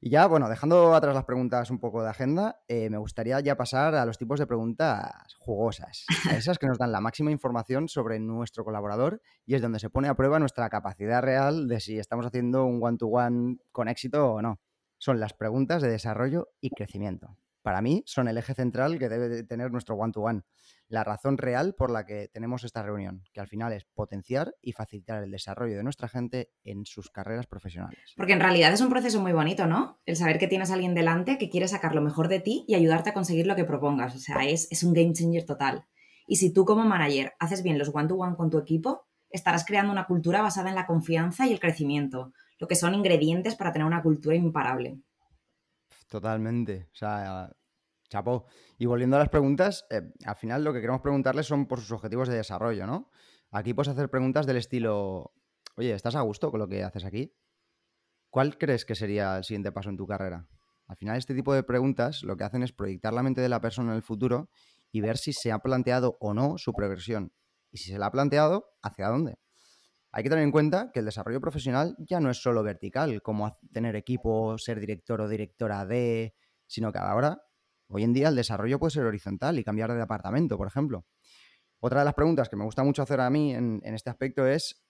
Y 0.00 0.08
ya, 0.08 0.26
bueno, 0.28 0.48
dejando 0.48 0.94
atrás 0.94 1.14
las 1.14 1.26
preguntas 1.26 1.70
un 1.70 1.78
poco 1.78 2.02
de 2.02 2.08
agenda, 2.08 2.62
eh, 2.68 2.88
me 2.88 2.96
gustaría 2.96 3.38
ya 3.40 3.54
pasar 3.54 3.94
a 3.94 4.06
los 4.06 4.16
tipos 4.16 4.40
de 4.40 4.46
preguntas 4.46 5.34
jugosas, 5.38 6.06
a 6.30 6.36
esas 6.36 6.58
que 6.58 6.68
nos 6.68 6.78
dan 6.78 6.90
la 6.90 7.02
máxima 7.02 7.32
información 7.32 7.86
sobre 7.86 8.18
nuestro 8.18 8.64
colaborador 8.64 9.20
y 9.44 9.56
es 9.56 9.60
donde 9.60 9.78
se 9.78 9.90
pone 9.90 10.08
a 10.08 10.14
prueba 10.14 10.38
nuestra 10.38 10.70
capacidad 10.70 11.20
real 11.20 11.68
de 11.68 11.78
si 11.78 11.98
estamos 11.98 12.24
haciendo 12.24 12.64
un 12.64 12.82
one-to-one 12.82 13.36
-one 13.36 13.58
con 13.72 13.88
éxito 13.88 14.32
o 14.32 14.40
no. 14.40 14.58
Son 14.96 15.20
las 15.20 15.34
preguntas 15.34 15.82
de 15.82 15.90
desarrollo 15.90 16.48
y 16.62 16.70
crecimiento. 16.70 17.36
Para 17.62 17.80
mí 17.80 18.02
son 18.06 18.28
el 18.28 18.38
eje 18.38 18.54
central 18.54 18.98
que 18.98 19.08
debe 19.08 19.44
tener 19.44 19.70
nuestro 19.70 19.94
one-to-one, 19.94 20.40
-one, 20.40 20.44
la 20.88 21.04
razón 21.04 21.38
real 21.38 21.74
por 21.74 21.90
la 21.90 22.04
que 22.04 22.28
tenemos 22.28 22.64
esta 22.64 22.82
reunión, 22.82 23.22
que 23.32 23.40
al 23.40 23.46
final 23.46 23.72
es 23.72 23.84
potenciar 23.94 24.54
y 24.60 24.72
facilitar 24.72 25.22
el 25.22 25.30
desarrollo 25.30 25.76
de 25.76 25.82
nuestra 25.82 26.08
gente 26.08 26.50
en 26.64 26.84
sus 26.84 27.08
carreras 27.10 27.46
profesionales. 27.46 28.12
Porque 28.16 28.32
en 28.32 28.40
realidad 28.40 28.72
es 28.72 28.80
un 28.80 28.90
proceso 28.90 29.20
muy 29.20 29.32
bonito, 29.32 29.66
¿no? 29.66 30.00
El 30.04 30.16
saber 30.16 30.38
que 30.38 30.48
tienes 30.48 30.70
a 30.70 30.74
alguien 30.74 30.94
delante 30.94 31.38
que 31.38 31.48
quiere 31.48 31.68
sacar 31.68 31.94
lo 31.94 32.02
mejor 32.02 32.28
de 32.28 32.40
ti 32.40 32.64
y 32.68 32.74
ayudarte 32.74 33.10
a 33.10 33.14
conseguir 33.14 33.46
lo 33.46 33.56
que 33.56 33.64
propongas. 33.64 34.14
O 34.14 34.18
sea, 34.18 34.44
es, 34.44 34.82
un 34.82 34.92
game 34.92 35.12
changer 35.12 35.46
total. 35.46 35.86
Y 36.26 36.36
si 36.36 36.52
tú 36.52 36.64
como 36.64 36.84
manager 36.84 37.32
haces 37.38 37.62
bien 37.62 37.78
los 37.78 37.88
one-to-one 37.94 38.32
-one 38.32 38.36
con 38.36 38.50
tu 38.50 38.58
equipo, 38.58 39.06
estarás 39.30 39.64
creando 39.64 39.92
una 39.92 40.06
cultura 40.06 40.42
basada 40.42 40.68
en 40.68 40.74
la 40.74 40.86
confianza 40.86 41.46
y 41.46 41.52
el 41.52 41.60
crecimiento, 41.60 42.32
lo 42.58 42.68
que 42.68 42.74
son 42.74 42.94
ingredientes 42.94 43.54
para 43.54 43.72
tener 43.72 43.86
una 43.86 44.02
cultura 44.02 44.36
imparable. 44.36 44.98
Totalmente. 46.12 46.90
O 46.92 46.94
sea, 46.94 47.50
chapó. 48.10 48.44
Y 48.76 48.84
volviendo 48.84 49.16
a 49.16 49.18
las 49.18 49.30
preguntas, 49.30 49.86
eh, 49.88 50.02
al 50.26 50.36
final 50.36 50.62
lo 50.62 50.74
que 50.74 50.82
queremos 50.82 51.00
preguntarles 51.00 51.46
son 51.46 51.64
por 51.64 51.80
sus 51.80 51.90
objetivos 51.92 52.28
de 52.28 52.36
desarrollo, 52.36 52.86
¿no? 52.86 53.10
Aquí 53.50 53.72
puedes 53.72 53.88
hacer 53.88 54.10
preguntas 54.10 54.44
del 54.44 54.58
estilo, 54.58 55.32
oye, 55.74 55.94
¿estás 55.94 56.14
a 56.14 56.20
gusto 56.20 56.50
con 56.50 56.60
lo 56.60 56.68
que 56.68 56.84
haces 56.84 57.06
aquí? 57.06 57.34
¿Cuál 58.28 58.58
crees 58.58 58.84
que 58.84 58.94
sería 58.94 59.38
el 59.38 59.44
siguiente 59.44 59.72
paso 59.72 59.88
en 59.88 59.96
tu 59.96 60.06
carrera? 60.06 60.46
Al 60.86 60.96
final 60.96 61.16
este 61.16 61.34
tipo 61.34 61.54
de 61.54 61.62
preguntas 61.62 62.22
lo 62.24 62.36
que 62.36 62.44
hacen 62.44 62.62
es 62.62 62.74
proyectar 62.74 63.14
la 63.14 63.22
mente 63.22 63.40
de 63.40 63.48
la 63.48 63.62
persona 63.62 63.92
en 63.92 63.96
el 63.96 64.02
futuro 64.02 64.50
y 64.90 65.00
ver 65.00 65.16
si 65.16 65.32
se 65.32 65.50
ha 65.50 65.60
planteado 65.60 66.18
o 66.20 66.34
no 66.34 66.58
su 66.58 66.74
progresión. 66.74 67.32
Y 67.70 67.78
si 67.78 67.90
se 67.90 67.98
la 67.98 68.06
ha 68.06 68.12
planteado, 68.12 68.66
¿hacia 68.82 69.08
dónde? 69.08 69.38
Hay 70.12 70.22
que 70.22 70.28
tener 70.28 70.44
en 70.44 70.52
cuenta 70.52 70.92
que 70.92 71.00
el 71.00 71.06
desarrollo 71.06 71.40
profesional 71.40 71.96
ya 71.98 72.20
no 72.20 72.30
es 72.30 72.42
solo 72.42 72.62
vertical, 72.62 73.22
como 73.22 73.58
tener 73.72 73.96
equipo, 73.96 74.58
ser 74.58 74.78
director 74.78 75.22
o 75.22 75.28
directora 75.28 75.86
de, 75.86 76.34
sino 76.66 76.92
que 76.92 76.98
ahora, 76.98 77.42
hoy 77.88 78.04
en 78.04 78.12
día, 78.12 78.28
el 78.28 78.36
desarrollo 78.36 78.78
puede 78.78 78.90
ser 78.90 79.04
horizontal 79.04 79.58
y 79.58 79.64
cambiar 79.64 79.90
de 79.90 79.98
departamento, 79.98 80.58
por 80.58 80.66
ejemplo. 80.66 81.06
Otra 81.80 82.00
de 82.00 82.04
las 82.04 82.14
preguntas 82.14 82.50
que 82.50 82.56
me 82.56 82.64
gusta 82.64 82.84
mucho 82.84 83.02
hacer 83.02 83.20
a 83.20 83.30
mí 83.30 83.54
en, 83.54 83.80
este 83.84 84.10
aspecto 84.10 84.46
es, 84.46 84.84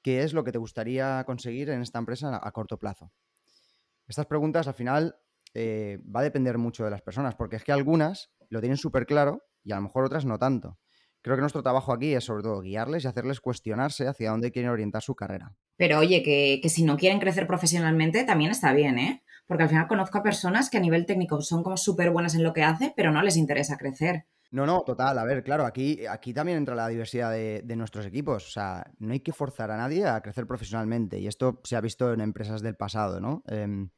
¿qué 0.00 0.22
es 0.22 0.32
lo 0.32 0.44
que 0.44 0.52
te 0.52 0.58
gustaría 0.58 1.24
conseguir 1.24 1.70
en 1.70 1.82
esta 1.82 1.98
empresa 1.98 2.36
a, 2.36 2.48
a 2.48 2.52
corto 2.52 2.78
plazo? 2.78 3.12
Estas 4.06 4.26
preguntas, 4.26 4.68
al 4.68 4.74
final, 4.74 5.16
eh, 5.54 5.98
va 6.04 6.20
a 6.20 6.24
depender 6.24 6.56
mucho 6.56 6.84
de 6.84 6.90
las 6.90 7.02
personas, 7.02 7.34
porque 7.34 7.56
es 7.56 7.64
que 7.64 7.72
algunas 7.72 8.30
lo 8.48 8.60
tienen 8.60 8.76
súper 8.76 9.06
claro 9.06 9.42
y 9.64 9.72
a 9.72 9.76
lo 9.76 9.82
mejor 9.82 10.04
otras 10.04 10.24
no 10.24 10.38
tanto. 10.38 10.78
Creo 11.22 11.36
que 11.36 11.40
nuestro 11.40 11.62
trabajo 11.62 11.92
aquí 11.92 12.12
es 12.14 12.24
sobre 12.24 12.42
todo 12.42 12.60
guiarles 12.60 13.04
y 13.04 13.08
hacerles 13.08 13.40
cuestionarse 13.40 14.08
hacia 14.08 14.30
dónde 14.30 14.50
quieren 14.50 14.70
orientar 14.70 15.02
su 15.02 15.14
carrera. 15.14 15.54
Pero 15.76 15.98
oye, 15.98 16.22
que, 16.22 16.60
que, 16.62 16.68
si 16.68 16.84
no 16.84 16.96
quieren 16.96 17.20
crecer 17.20 17.46
profesionalmente 17.46 18.24
también 18.24 18.50
está 18.50 18.72
bien, 18.72 18.98
¿eh? 18.98 19.22
Porque 19.46 19.64
al 19.64 19.68
final 19.68 19.88
conozco 19.88 20.18
a 20.18 20.22
personas 20.22 20.68
que 20.68 20.78
a 20.78 20.80
nivel 20.80 21.06
técnico 21.06 21.40
son 21.42 21.62
como 21.62 21.76
súper 21.76 22.10
buenas 22.10 22.34
en 22.34 22.42
lo 22.42 22.52
que 22.52 22.62
hace, 22.62 22.92
pero 22.96 23.12
no 23.12 23.22
les 23.22 23.36
interesa 23.36 23.76
crecer. 23.76 24.26
No, 24.52 24.66
no, 24.66 24.82
total. 24.82 25.18
A 25.18 25.24
ver, 25.24 25.42
claro, 25.42 25.64
aquí, 25.64 26.04
aquí 26.06 26.34
también 26.34 26.58
entra 26.58 26.74
la 26.74 26.86
diversidad 26.88 27.32
de, 27.32 27.74
nuestros 27.74 28.04
equipos. 28.04 28.46
O 28.46 28.50
sea, 28.50 28.84
no 28.98 29.14
hay 29.14 29.20
que 29.20 29.32
forzar 29.32 29.70
a 29.70 29.78
nadie 29.78 30.06
a 30.06 30.20
crecer 30.20 30.46
profesionalmente. 30.46 31.18
Y 31.18 31.26
esto 31.26 31.60
se 31.64 31.74
ha 31.74 31.80
visto 31.80 32.12
en 32.12 32.20
empresas 32.20 32.60
del 32.60 32.76
pasado, 32.76 33.18
¿no? 33.18 33.42
Em, 33.46 33.88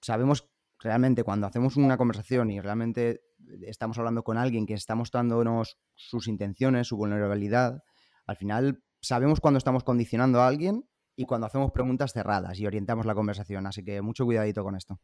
sabemos 0.00 0.48
realmente 0.78 1.24
cuando 1.24 1.48
hacemos 1.48 1.76
una 1.76 1.96
conversación 1.96 2.50
y 2.52 2.60
realmente 2.60 3.20
estamos 3.66 3.98
hablando 3.98 4.22
con 4.22 4.38
alguien 4.38 4.66
que 4.66 4.74
está 4.74 4.94
mostrándonos 4.94 5.78
sus 5.94 6.28
intenciones, 6.28 6.88
su 6.88 6.96
vulnerabilidad, 6.96 7.82
al 8.26 8.36
final 8.36 8.82
sabemos 9.00 9.40
cuando 9.40 9.58
estamos 9.58 9.82
condicionando 9.82 10.40
a 10.40 10.46
alguien 10.46 10.84
y 11.16 11.24
cuando 11.24 11.46
hacemos 11.46 11.72
preguntas 11.72 12.12
cerradas 12.12 12.58
y 12.58 12.66
orientamos 12.66 13.06
la 13.06 13.14
conversación. 13.14 13.66
Así 13.66 13.84
que 13.84 14.00
mucho 14.02 14.24
cuidadito 14.24 14.62
con 14.62 14.76
esto. 14.76 15.00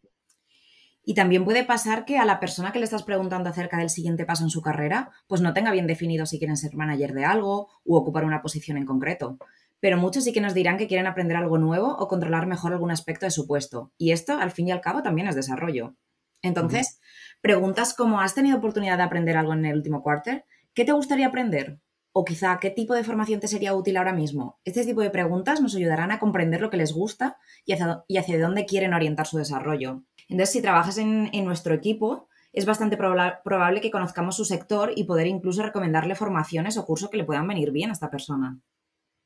Y 1.02 1.14
también 1.14 1.44
puede 1.44 1.64
pasar 1.64 2.04
que 2.04 2.18
a 2.18 2.24
la 2.24 2.40
persona 2.40 2.72
que 2.72 2.80
le 2.80 2.84
estás 2.84 3.04
preguntando 3.04 3.48
acerca 3.48 3.78
del 3.78 3.90
siguiente 3.90 4.24
paso 4.24 4.42
en 4.42 4.50
su 4.50 4.60
carrera, 4.60 5.10
pues 5.28 5.40
no 5.40 5.54
tenga 5.54 5.70
bien 5.70 5.86
definido 5.86 6.26
si 6.26 6.38
quieren 6.38 6.56
ser 6.56 6.74
manager 6.74 7.12
de 7.12 7.24
algo 7.24 7.68
u 7.84 7.96
ocupar 7.96 8.24
una 8.24 8.42
posición 8.42 8.76
en 8.76 8.86
concreto. 8.86 9.38
Pero 9.78 9.98
muchos 9.98 10.24
sí 10.24 10.32
que 10.32 10.40
nos 10.40 10.54
dirán 10.54 10.78
que 10.78 10.88
quieren 10.88 11.06
aprender 11.06 11.36
algo 11.36 11.58
nuevo 11.58 11.96
o 11.96 12.08
controlar 12.08 12.46
mejor 12.46 12.72
algún 12.72 12.90
aspecto 12.90 13.26
de 13.26 13.30
su 13.30 13.46
puesto. 13.46 13.92
Y 13.98 14.12
esto, 14.12 14.38
al 14.38 14.50
fin 14.50 14.68
y 14.68 14.72
al 14.72 14.80
cabo, 14.80 15.02
también 15.02 15.28
es 15.28 15.36
desarrollo. 15.36 15.96
Entonces, 16.42 17.00
preguntas 17.40 17.94
como 17.94 18.20
¿has 18.20 18.34
tenido 18.34 18.58
oportunidad 18.58 18.96
de 18.96 19.04
aprender 19.04 19.36
algo 19.36 19.52
en 19.52 19.64
el 19.64 19.76
último 19.76 20.02
quarter? 20.02 20.44
¿Qué 20.74 20.84
te 20.84 20.92
gustaría 20.92 21.28
aprender? 21.28 21.78
O 22.12 22.24
quizá, 22.24 22.58
¿qué 22.60 22.70
tipo 22.70 22.94
de 22.94 23.04
formación 23.04 23.40
te 23.40 23.48
sería 23.48 23.74
útil 23.74 23.96
ahora 23.96 24.12
mismo? 24.12 24.58
Este 24.64 24.84
tipo 24.84 25.02
de 25.02 25.10
preguntas 25.10 25.60
nos 25.60 25.74
ayudarán 25.74 26.12
a 26.12 26.18
comprender 26.18 26.60
lo 26.60 26.70
que 26.70 26.78
les 26.78 26.92
gusta 26.92 27.36
y 27.64 27.72
hacia 27.72 28.38
dónde 28.40 28.64
quieren 28.64 28.94
orientar 28.94 29.26
su 29.26 29.36
desarrollo. 29.36 30.02
Entonces, 30.28 30.52
si 30.52 30.62
trabajas 30.62 30.98
en, 30.98 31.30
nuestro 31.44 31.74
equipo, 31.74 32.28
es 32.52 32.64
bastante 32.64 32.96
probable 32.96 33.80
que 33.80 33.90
conozcamos 33.90 34.36
su 34.36 34.44
sector 34.46 34.92
y 34.96 35.04
poder 35.04 35.26
incluso 35.26 35.62
recomendarle 35.62 36.14
formaciones 36.14 36.78
o 36.78 36.86
cursos 36.86 37.10
que 37.10 37.18
le 37.18 37.24
puedan 37.24 37.46
venir 37.46 37.70
bien 37.70 37.90
a 37.90 37.92
esta 37.92 38.10
persona. 38.10 38.58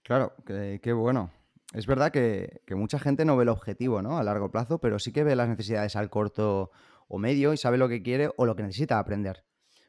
Claro, 0.03 0.35
qué 0.45 0.93
bueno. 0.93 1.31
Es 1.73 1.87
verdad 1.87 2.11
que, 2.11 2.63
mucha 2.71 2.99
gente 2.99 3.25
no 3.25 3.37
ve 3.37 3.45
el 3.45 3.49
objetivo 3.49 4.03
¿no? 4.03 4.19
a 4.19 4.25
largo 4.25 4.51
plazo, 4.51 4.79
pero 4.79 4.99
sí 4.99 5.13
que 5.13 5.23
ve 5.23 5.37
las 5.37 5.49
necesidades 5.49 5.95
al 5.95 6.11
corto 6.11 6.71
o 7.11 7.19
medio 7.19 7.53
y 7.53 7.57
sabe 7.57 7.77
lo 7.77 7.89
que 7.89 8.03
quiere 8.03 8.31
o 8.37 8.47
lo 8.47 8.55
que 8.57 8.63
necesita 8.63 8.99
aprender. 8.99 9.45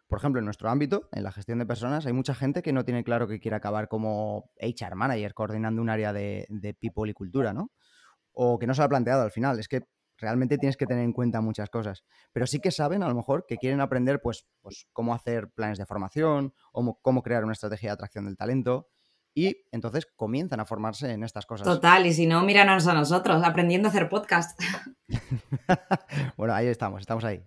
Por 0.08 0.20
ejemplo, 0.20 0.40
en 0.40 0.46
nuestro 0.46 0.70
ámbito, 0.70 1.08
en 1.14 1.24
la 1.24 1.32
gestión 1.32 1.60
de 1.60 1.66
personas, 1.66 2.06
hay 2.06 2.12
mucha 2.12 2.36
gente 2.36 2.62
que 2.62 2.74
no 2.74 2.84
tiene 2.84 3.04
claro 3.04 3.28
que 3.28 3.40
quiere 3.40 3.56
acabar 3.56 3.88
como 3.88 4.52
HR 4.60 4.96
manager, 4.96 5.34
coordinando 5.34 5.82
un 5.82 5.90
área 5.90 6.12
de, 6.12 6.76
people 6.82 7.10
y 7.10 7.14
cultura, 7.14 7.54
¿no? 7.54 7.72
O 8.34 8.60
que 8.60 8.68
no 8.68 8.74
se 8.74 8.82
lo 8.82 8.86
ha 8.86 8.90
planteado 8.90 9.22
al 9.22 9.32
final. 9.32 9.58
Es 9.60 9.70
que 9.70 9.84
realmente 10.18 10.58
tienes 10.58 10.76
que 10.76 10.86
tener 10.86 11.06
en 11.06 11.14
cuenta 11.14 11.40
muchas 11.40 11.70
cosas. 11.70 12.04
Pero 12.34 12.46
sí 12.46 12.60
que 12.60 12.72
saben, 12.72 13.04
a 13.04 13.08
lo 13.08 13.16
mejor, 13.16 13.46
que 13.48 13.58
quieren 13.58 13.80
aprender, 13.80 14.20
pues, 14.22 14.48
pues 14.62 14.88
cómo 14.92 15.14
hacer 15.14 15.50
planes 15.56 15.78
de 15.78 15.86
formación, 15.86 16.54
cómo 16.74 17.24
crear 17.24 17.44
una 17.44 17.54
estrategia 17.54 17.92
de 17.92 17.94
atracción 17.94 18.26
del 18.26 18.36
talento. 18.36 18.90
Y 19.34 19.64
entonces 19.72 20.08
comienzan 20.18 20.60
a 20.60 20.66
formarse 20.66 21.10
en 21.10 21.24
estas 21.24 21.46
cosas. 21.46 21.66
Total, 21.66 22.06
y 22.06 22.14
si 22.14 22.28
no, 22.28 22.44
míranos 22.44 22.86
a 22.88 22.94
nosotros, 22.94 23.44
aprendiendo 23.44 23.88
a 23.88 23.92
hacer 23.92 24.10
podcast. 24.10 24.60
bueno, 26.38 26.54
ahí 26.54 26.68
estamos, 26.68 27.02
estamos 27.02 27.24
ahí. 27.24 27.42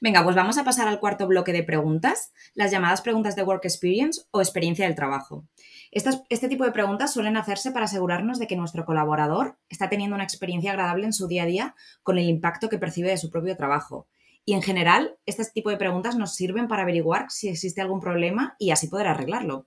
Venga, 0.00 0.22
pues 0.24 0.36
vamos 0.36 0.58
a 0.58 0.64
pasar 0.64 0.88
al 0.88 1.00
cuarto 1.00 1.26
bloque 1.26 1.52
de 1.52 1.62
preguntas, 1.62 2.32
las 2.54 2.70
llamadas 2.70 3.02
preguntas 3.02 3.36
de 3.36 3.42
Work 3.42 3.64
Experience 3.64 4.22
o 4.30 4.40
experiencia 4.40 4.86
del 4.86 4.94
trabajo 4.94 5.46
este 5.92 6.48
tipo 6.48 6.64
de 6.64 6.70
preguntas 6.70 7.12
suelen 7.12 7.36
hacerse 7.36 7.72
para 7.72 7.86
asegurarnos 7.86 8.38
de 8.38 8.46
que 8.46 8.56
nuestro 8.56 8.84
colaborador 8.84 9.58
está 9.68 9.88
teniendo 9.88 10.14
una 10.14 10.24
experiencia 10.24 10.70
agradable 10.70 11.06
en 11.06 11.12
su 11.12 11.26
día 11.26 11.42
a 11.42 11.46
día 11.46 11.74
con 12.02 12.18
el 12.18 12.28
impacto 12.28 12.68
que 12.68 12.78
percibe 12.78 13.10
de 13.10 13.18
su 13.18 13.30
propio 13.30 13.56
trabajo. 13.56 14.06
Y 14.44 14.54
en 14.54 14.62
general, 14.62 15.18
este 15.26 15.44
tipo 15.52 15.70
de 15.70 15.76
preguntas 15.76 16.16
nos 16.16 16.34
sirven 16.34 16.68
para 16.68 16.82
averiguar 16.82 17.26
si 17.30 17.48
existe 17.48 17.80
algún 17.80 18.00
problema 18.00 18.54
y 18.58 18.70
así 18.70 18.88
poder 18.88 19.08
arreglarlo. 19.08 19.66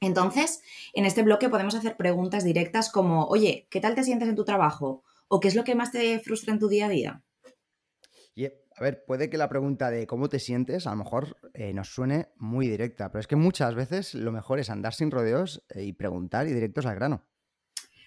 Entonces, 0.00 0.62
en 0.92 1.04
este 1.04 1.22
bloque 1.22 1.48
podemos 1.48 1.74
hacer 1.74 1.96
preguntas 1.96 2.44
directas 2.44 2.90
como, 2.90 3.24
oye, 3.24 3.66
¿qué 3.70 3.80
tal 3.80 3.94
te 3.94 4.04
sientes 4.04 4.28
en 4.28 4.36
tu 4.36 4.44
trabajo? 4.44 5.04
¿O 5.32 5.40
qué 5.40 5.48
es 5.48 5.54
lo 5.54 5.64
que 5.64 5.74
más 5.74 5.92
te 5.92 6.18
frustra 6.20 6.52
en 6.52 6.58
tu 6.58 6.68
día 6.68 6.86
a 6.86 6.88
día? 6.88 7.22
A 8.80 8.82
ver, 8.82 9.04
puede 9.04 9.28
que 9.28 9.36
la 9.36 9.50
pregunta 9.50 9.90
de 9.90 10.06
cómo 10.06 10.30
te 10.30 10.38
sientes 10.38 10.86
a 10.86 10.90
lo 10.92 10.96
mejor 10.96 11.36
eh, 11.52 11.74
nos 11.74 11.92
suene 11.92 12.28
muy 12.36 12.66
directa, 12.66 13.12
pero 13.12 13.20
es 13.20 13.26
que 13.26 13.36
muchas 13.36 13.74
veces 13.74 14.14
lo 14.14 14.32
mejor 14.32 14.58
es 14.58 14.70
andar 14.70 14.94
sin 14.94 15.10
rodeos 15.10 15.62
eh, 15.68 15.84
y 15.84 15.92
preguntar 15.92 16.48
y 16.48 16.54
directos 16.54 16.86
al 16.86 16.94
grano. 16.94 17.26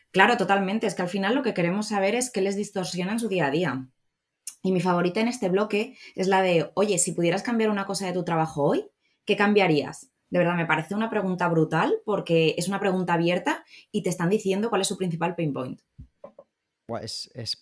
Claro, 0.10 0.36
totalmente. 0.36 0.88
Es 0.88 0.96
que 0.96 1.04
al 1.04 1.10
final 1.10 1.36
lo 1.36 1.44
que 1.44 1.54
queremos 1.54 1.90
saber 1.90 2.16
es 2.16 2.32
qué 2.32 2.42
les 2.42 2.56
distorsiona 2.56 3.12
en 3.12 3.20
su 3.20 3.28
día 3.28 3.46
a 3.46 3.52
día. 3.52 3.88
Y 4.64 4.72
mi 4.72 4.82
favorita 4.82 5.22
en 5.22 5.28
este 5.28 5.48
bloque 5.48 5.96
es 6.16 6.28
la 6.28 6.42
de, 6.42 6.72
oye, 6.74 6.98
si 6.98 7.12
pudieras 7.12 7.44
cambiar 7.44 7.70
una 7.70 7.86
cosa 7.86 8.08
de 8.08 8.14
tu 8.14 8.24
trabajo 8.24 8.64
hoy, 8.64 8.90
¿qué 9.26 9.36
cambiarías? 9.36 10.10
De 10.32 10.40
verdad, 10.40 10.56
me 10.56 10.66
parece 10.66 10.96
una 10.96 11.12
pregunta 11.12 11.48
brutal 11.50 11.94
porque 12.04 12.56
es 12.58 12.68
una 12.68 12.80
pregunta 12.80 13.14
abierta 13.14 13.64
y 13.92 14.02
te 14.02 14.10
están 14.10 14.32
diciendo 14.32 14.72
cuál 14.72 14.82
es 14.82 14.88
su 14.88 14.98
principal 14.98 15.36
pain 15.36 15.54
point. 15.54 15.82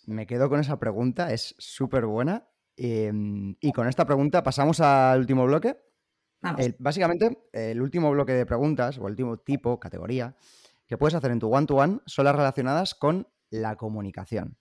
Me 0.06 0.26
quedo 0.26 0.48
con 0.48 0.60
esa 0.60 0.78
pregunta, 0.78 1.32
es 1.32 1.54
súper 1.58 2.06
buena 2.06 2.48
Em, 2.76 3.54
y 3.60 3.72
con 3.72 3.86
esta 3.86 4.06
pregunta 4.06 4.42
pasamos 4.42 4.80
al 4.80 5.20
último 5.20 5.44
bloque. 5.44 5.76
básicamente, 6.78 7.48
el 7.52 7.80
último 7.80 8.10
bloque 8.10 8.32
de 8.32 8.46
preguntas, 8.46 8.98
o 8.98 9.06
el 9.06 9.12
último 9.12 9.38
tipo, 9.38 9.78
categoría, 9.78 10.36
que 10.86 10.98
puedes 10.98 11.14
hacer 11.14 11.30
en 11.30 11.38
tu 11.38 11.54
one-to-one 11.54 12.00
son 12.06 12.24
las 12.24 12.34
relacionadas 12.34 12.94
con 12.94 13.28
la 13.50 13.76
comunicación. 13.76 14.58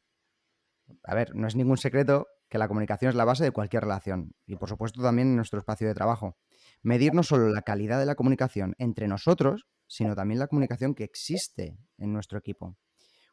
A 1.04 1.16
ver, 1.16 1.36
no 1.36 1.48
es 1.48 1.56
ningún 1.56 1.78
secreto 1.78 2.28
que 2.50 2.58
la 2.58 2.68
comunicación 2.68 3.10
es 3.10 3.16
la 3.16 3.26
base 3.26 3.46
de 3.46 3.52
cualquier 3.52 3.84
relación 3.84 4.36
y 4.46 4.58
por 4.58 4.68
supuesto 4.68 5.02
también 5.02 5.30
en 5.30 5.36
nuestro 5.38 5.58
espacio 5.58 5.88
de 5.88 5.94
trabajo. 5.94 6.38
Medir 6.84 7.14
no 7.14 7.24
solo 7.24 7.48
la 7.48 7.62
calidad 7.62 7.98
de 7.98 8.06
la 8.06 8.16
comunicación 8.16 8.76
entre 8.78 9.08
nosotros, 9.08 9.68
sino 9.88 10.16
también 10.16 10.40
la 10.40 10.48
comunicación 10.48 10.94
que 10.94 11.06
existe 11.06 11.78
en 11.98 12.12
nuestro 12.14 12.38
equipo. 12.38 12.78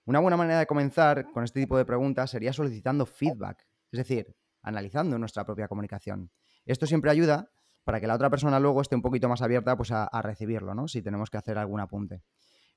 Una 0.08 0.20
buena 0.20 0.38
manera 0.38 0.60
de 0.60 0.66
comenzar 0.66 1.30
con 1.32 1.44
este 1.44 1.60
tipo 1.60 1.76
de 1.76 1.84
preguntas 1.84 2.30
sería 2.30 2.54
solicitando 2.54 3.04
feedback, 3.04 3.66
es 3.92 3.98
decir, 3.98 4.34
analizando 4.62 5.18
nuestra 5.18 5.44
propia 5.44 5.68
comunicación. 5.68 6.30
Esto 6.64 6.86
siempre 6.86 7.10
ayuda 7.10 7.50
para 7.84 8.00
que 8.00 8.06
la 8.06 8.14
otra 8.14 8.30
persona 8.30 8.58
luego 8.58 8.80
esté 8.80 8.96
un 8.96 9.02
poquito 9.02 9.28
más 9.28 9.42
abierta 9.42 9.76
pues, 9.76 9.92
a, 9.92 10.08
recibirlo, 10.22 10.74
¿no? 10.74 10.88
Si 10.88 11.02
tenemos 11.02 11.28
que 11.28 11.36
hacer 11.36 11.58
algún 11.58 11.80
apunte. 11.80 12.22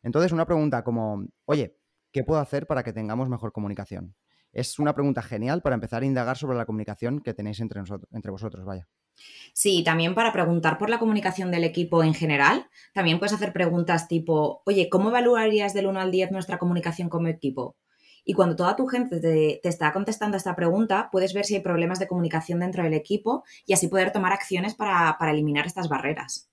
Entonces, 0.03 0.33
una 0.33 0.45
pregunta 0.45 0.83
como, 0.83 1.25
oye, 1.45 1.77
¿qué 2.11 2.25
puedo 2.25 2.41
hacer 2.41 2.67
para 2.67 2.83
que 2.83 2.91
tengamos 2.91 3.29
mejor 3.29 3.53
comunicación? 3.53 4.13
Es 4.51 4.77
una 4.77 4.93
pregunta 4.93 5.21
genial 5.21 5.61
para 5.61 5.75
empezar 5.75 6.03
a 6.03 6.05
indagar 6.05 6.35
sobre 6.35 6.57
la 6.57 6.65
comunicación 6.65 7.21
que 7.21 7.33
tenéis 7.33 7.61
entre, 7.61 7.79
nosotros, 7.79 8.09
entre 8.11 8.31
vosotros, 8.31 8.65
vaya. 8.65 8.89
Sí, 9.53 9.83
también 9.83 10.15
para 10.15 10.31
preguntar 10.31 10.77
por 10.77 10.89
la 10.89 10.99
comunicación 10.99 11.51
del 11.51 11.63
equipo 11.63 12.03
en 12.03 12.13
general, 12.13 12.67
también 12.93 13.19
puedes 13.19 13.33
hacer 13.33 13.53
preguntas 13.53 14.07
tipo, 14.07 14.61
oye, 14.65 14.89
¿cómo 14.89 15.09
evaluarías 15.09 15.73
del 15.73 15.87
1 15.87 15.99
al 15.99 16.11
10 16.11 16.31
nuestra 16.31 16.57
comunicación 16.57 17.09
como 17.09 17.27
equipo? 17.27 17.75
Y 18.23 18.33
cuando 18.33 18.55
toda 18.55 18.75
tu 18.75 18.87
gente 18.87 19.19
te, 19.19 19.67
está 19.67 19.91
contestando 19.93 20.37
esta 20.37 20.55
pregunta, 20.55 21.09
puedes 21.11 21.33
ver 21.33 21.45
si 21.45 21.55
hay 21.55 21.61
problemas 21.61 21.99
de 21.99 22.07
comunicación 22.07 22.59
dentro 22.59 22.83
del 22.83 22.93
equipo 22.93 23.43
y 23.65 23.73
así 23.73 23.87
poder 23.87 24.11
tomar 24.11 24.31
acciones 24.31 24.75
para, 24.75 25.17
eliminar 25.31 25.65
estas 25.65 25.89
barreras. 25.89 26.49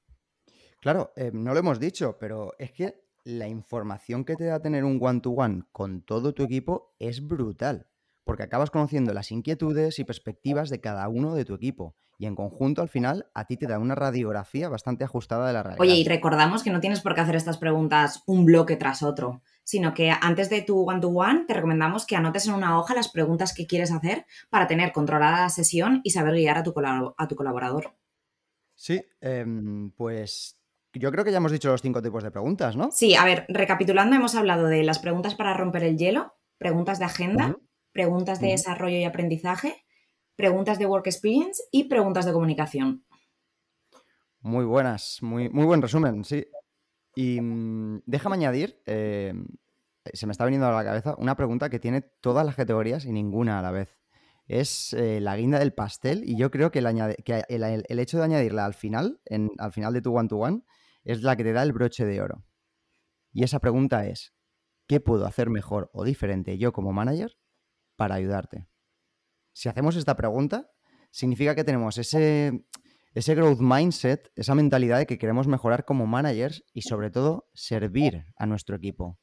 Claro, 0.81 1.13
eh, 1.17 1.31
no 1.33 1.53
lo 1.53 1.61
hemos 1.61 1.79
dicho, 1.79 2.17
pero 2.19 2.55
es 2.59 2.73
que 2.73 3.03
la 3.25 3.49
información 3.49 4.25
que 4.25 4.37
te 4.37 4.45
da 4.45 4.61
tener 4.61 4.85
un 4.85 4.99
one-to-one 5.01 5.65
con 5.73 6.03
todo 6.03 6.33
tu 6.33 6.45
equipo 6.45 6.95
es 6.99 7.27
brutal, 7.27 7.87
porque 8.29 8.43
acabas 8.43 8.71
conociendo 8.71 9.15
las 9.15 9.33
inquietudes 9.33 9.99
y 9.99 10.05
perspectivas 10.05 10.69
de 10.69 10.83
cada 10.83 11.09
uno 11.09 11.35
de 11.35 11.47
tu 11.47 11.55
equipo. 11.55 11.97
Y 12.19 12.27
en 12.27 12.35
conjunto, 12.35 12.83
al 12.83 12.91
final, 12.91 13.31
a 13.33 13.47
ti 13.47 13.57
te 13.57 13.67
da 13.67 13.79
una 13.79 13.95
radiografía 13.95 14.69
bastante 14.69 15.03
ajustada 15.03 15.47
de 15.47 15.55
la 15.55 15.63
realidad. 15.63 15.81
Oye, 15.81 15.95
y 15.95 16.05
recordamos 16.05 16.63
que 16.63 16.69
no 16.69 16.81
tienes 16.81 17.01
por 17.01 17.15
qué 17.15 17.23
hacer 17.23 17.37
estas 17.37 17.57
preguntas 17.57 18.23
un 18.27 18.45
bloque 18.45 18.77
tras 18.77 19.03
otro 19.03 19.41
sino 19.65 19.93
que 19.93 20.11
antes 20.11 20.49
de 20.49 20.63
tu 20.63 20.89
one-to-one 20.89 21.45
te 21.47 21.53
recomendamos 21.53 22.07
que 22.07 22.17
anotes 22.17 22.47
en 22.49 22.55
una 22.55 22.79
hoja 22.79 22.95
las 22.95 23.11
preguntas 23.11 23.53
que 23.53 23.67
quieres 23.67 23.93
hacer 23.93 24.25
para 24.49 24.67
tener 24.67 24.93
controlada 24.93 25.43
la 25.43 25.51
sesión 25.51 26.01
y 26.05 26.11
saber 26.11 26.33
guiar 26.37 26.57
a 26.57 26.63
tu, 26.63 26.73
a 26.79 27.29
tu 27.29 27.37
colaborador. 27.37 27.95
Sí, 28.75 29.05
em, 29.21 29.91
pues 29.91 30.59
yo 30.95 31.13
creo 31.13 31.23
que 31.23 31.33
ya 31.33 31.37
hemos 31.37 31.53
dicho 31.53 31.69
los 31.69 31.83
cinco 31.83 32.01
tipos 32.01 32.23
de 32.23 32.31
preguntas, 32.31 32.77
¿no? 32.77 32.91
Sí, 32.93 33.15
a 33.15 33.27
ver, 33.27 33.45
recapitulando, 33.49 34.17
hemos 34.17 34.35
hablado 34.35 34.69
de 34.69 34.83
las 34.85 34.99
preguntas 35.01 35.35
para 35.35 35.53
romper 35.53 35.85
el 35.85 35.99
hielo, 35.99 36.35
preguntas 36.57 36.99
de 36.99 37.05
agenda, 37.05 37.59
preguntas 37.93 38.41
de 38.41 38.49
desarrollo 38.49 38.97
y 38.97 39.05
aprendizaje, 39.05 39.85
preguntas 40.37 40.79
de 40.79 40.87
work 40.87 41.07
experience 41.07 41.63
y 41.73 41.85
preguntas 41.85 42.25
de 42.27 42.33
comunicación. 42.33 43.05
Muy 44.41 44.65
buenas, 44.65 45.19
muy, 45.21 45.49
muy 45.49 45.65
buen 45.65 45.83
resumen, 45.83 46.25
sí. 46.25 46.47
Y 47.15 47.41
mm, 47.41 48.03
déjame 48.07 48.37
añadir, 48.37 48.81
eh, 48.87 49.35
se 50.13 50.27
me 50.27 50.33
está 50.33 50.45
viniendo 50.45 50.69
a 50.69 50.73
la 50.73 50.85
cabeza 50.85 51.17
una 51.19 51.37
pregunta 51.37 51.69
que 51.69 51.81
tiene 51.81 52.03
todas 52.03 52.47
las 52.47 52.55
categorías 52.55 53.05
y 53.05 53.13
ninguna 53.13 53.59
a 53.59 53.63
la 53.63 53.73
vez. 53.73 53.99
Es 54.47 54.95
eh, 54.95 55.21
la 55.21 55.37
guinda 55.37 55.59
del 55.59 55.75
pastel 55.75 56.23
y 56.25 56.39
yo 56.39 56.51
creo 56.51 56.71
que, 56.71 56.79
el, 56.79 57.99
hecho 57.99 58.19
de 58.19 58.25
añadirla 58.25 58.65
al 58.65 58.75
final, 58.75 59.21
al 59.59 59.73
final 59.73 59.93
de 59.93 60.01
tu 60.01 60.17
one-to-one, 60.17 60.63
es 61.05 61.23
la 61.23 61.37
que 61.37 61.45
te 61.45 61.53
da 61.53 61.63
el 61.63 61.73
broche 61.73 62.07
de 62.07 62.21
oro. 62.23 62.45
Y 63.33 63.43
esa 63.43 63.59
pregunta 63.59 64.07
es, 64.07 64.33
¿qué 64.87 65.01
puedo 65.01 65.27
hacer 65.27 65.51
mejor 65.51 65.91
o 65.93 66.05
diferente 66.05 66.57
yo 66.57 66.73
como 66.73 66.93
manager 66.93 67.37
para 67.99 68.15
ayudarte? 68.15 68.67
Si 69.53 69.69
hacemos 69.69 69.97
esta 69.97 70.17
pregunta, 70.17 70.71
significa 71.11 71.55
que 71.57 71.65
tenemos 71.65 71.99
ese, 71.99 72.65
ese 73.13 73.35
growth 73.35 73.59
mindset, 73.61 74.31
esa 74.37 74.55
mentalidad 74.55 74.99
de 74.99 75.07
que 75.07 75.19
queremos 75.19 75.49
mejorar 75.49 75.85
como 75.85 76.07
managers 76.07 76.65
y 76.73 76.83
sobre 76.83 77.11
todo 77.11 77.49
servir 77.55 78.25
a 78.37 78.47
nuestro 78.47 78.77
equipo. 78.77 79.19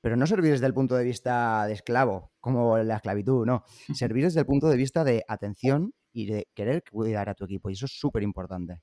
Pero 0.00 0.16
no 0.16 0.26
servir 0.26 0.52
desde 0.52 0.66
el 0.66 0.74
punto 0.74 0.96
de 0.96 1.04
vista 1.04 1.66
de 1.66 1.74
esclavo, 1.74 2.32
como 2.40 2.78
la 2.78 2.96
esclavitud, 2.96 3.46
no. 3.46 3.64
Servir 3.94 4.24
desde 4.24 4.40
el 4.40 4.46
punto 4.46 4.68
de 4.68 4.76
vista 4.76 5.04
de 5.04 5.22
atención 5.28 5.92
y 6.12 6.26
de 6.26 6.48
querer 6.54 6.82
cuidar 6.90 7.28
a 7.28 7.34
tu 7.34 7.44
equipo. 7.44 7.68
Y 7.68 7.74
eso 7.74 7.86
es 7.86 7.92
súper 7.92 8.22
importante. 8.22 8.80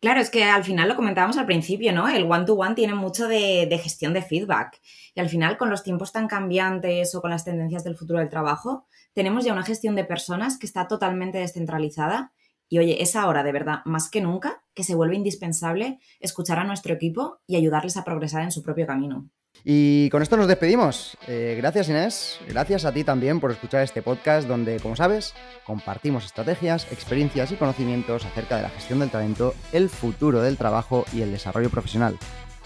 Claro, 0.00 0.20
es 0.20 0.30
que 0.30 0.44
al 0.44 0.62
final 0.62 0.88
lo 0.88 0.96
comentábamos 0.96 1.38
al 1.38 1.46
principio, 1.46 1.92
¿no? 1.92 2.06
El 2.06 2.30
one-to-one 2.30 2.74
tiene 2.74 2.94
mucho 2.94 3.28
de, 3.28 3.66
de, 3.68 3.78
gestión 3.78 4.12
de 4.12 4.22
feedback. 4.22 4.78
Y 5.14 5.20
al 5.20 5.30
final, 5.30 5.56
con 5.56 5.70
los 5.70 5.82
tiempos 5.82 6.12
tan 6.12 6.28
cambiantes 6.28 7.14
o 7.14 7.22
con 7.22 7.30
las 7.30 7.44
tendencias 7.44 7.82
del 7.82 7.96
futuro 7.96 8.18
del 8.18 8.28
trabajo, 8.28 8.86
tenemos 9.14 9.44
ya 9.44 9.54
una 9.54 9.64
gestión 9.64 9.96
de 9.96 10.04
personas 10.04 10.58
que 10.58 10.66
está 10.66 10.86
totalmente 10.86 11.38
descentralizada. 11.38 12.32
Y 12.68 12.78
oye, 12.78 13.02
es 13.02 13.16
ahora, 13.16 13.42
de 13.42 13.52
verdad, 13.52 13.78
más 13.86 14.10
que 14.10 14.20
nunca, 14.20 14.62
que 14.74 14.84
se 14.84 14.94
vuelve 14.94 15.16
indispensable 15.16 15.98
escuchar 16.20 16.58
a 16.58 16.64
nuestro 16.64 16.92
equipo 16.92 17.38
y 17.46 17.56
ayudarles 17.56 17.96
a 17.96 18.04
progresar 18.04 18.42
en 18.42 18.52
su 18.52 18.62
propio 18.62 18.86
camino. 18.86 19.30
Y 19.64 20.08
con 20.10 20.22
esto 20.22 20.36
nos 20.36 20.46
despedimos. 20.46 21.16
Eh, 21.26 21.54
gracias 21.58 21.88
Inés, 21.88 22.38
gracias 22.48 22.84
a 22.84 22.92
ti 22.92 23.02
también 23.02 23.40
por 23.40 23.50
escuchar 23.50 23.82
este 23.82 24.02
podcast 24.02 24.46
donde, 24.46 24.78
como 24.78 24.96
sabes, 24.96 25.34
compartimos 25.64 26.24
estrategias, 26.24 26.86
experiencias 26.92 27.50
y 27.50 27.56
conocimientos 27.56 28.24
acerca 28.24 28.56
de 28.56 28.62
la 28.62 28.70
gestión 28.70 29.00
del 29.00 29.10
talento, 29.10 29.54
el 29.72 29.88
futuro 29.88 30.40
del 30.40 30.56
trabajo 30.56 31.04
y 31.12 31.22
el 31.22 31.32
desarrollo 31.32 31.70
profesional. 31.70 32.16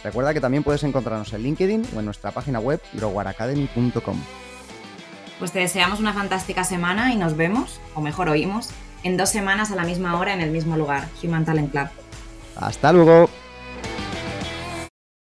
Recuerda 0.05 0.35
que 0.35 0.41
también 0.41 0.63
puedes 0.63 0.83
encontrarnos 0.83 1.33
en 1.33 1.43
LinkedIn 1.43 1.87
o 1.95 1.99
en 1.99 2.05
nuestra 2.05 2.31
página 2.31 2.59
web 2.59 2.81
growaracademy.com. 2.95 4.21
Pues 5.39 5.53
te 5.53 5.59
deseamos 5.59 6.01
una 6.01 6.13
fantástica 6.13 6.65
semana 6.65 7.13
y 7.15 7.17
nos 7.17 7.37
vemos, 7.37 7.81
o 7.95 8.03
mejor 8.03 8.29
oímos, 8.29 8.71
en 9.03 9.17
dos 9.17 9.31
semanas 9.31 9.71
a 9.71 9.77
la 9.77 9.85
misma 9.85 10.19
hora 10.19 10.35
en 10.35 10.43
el 10.43 10.51
mismo 10.51 10.77
lugar, 10.77 11.09
Human 11.23 11.45
Talent 11.45 11.71
Club. 11.71 11.89
Hasta 12.57 12.93
luego. 12.93 13.31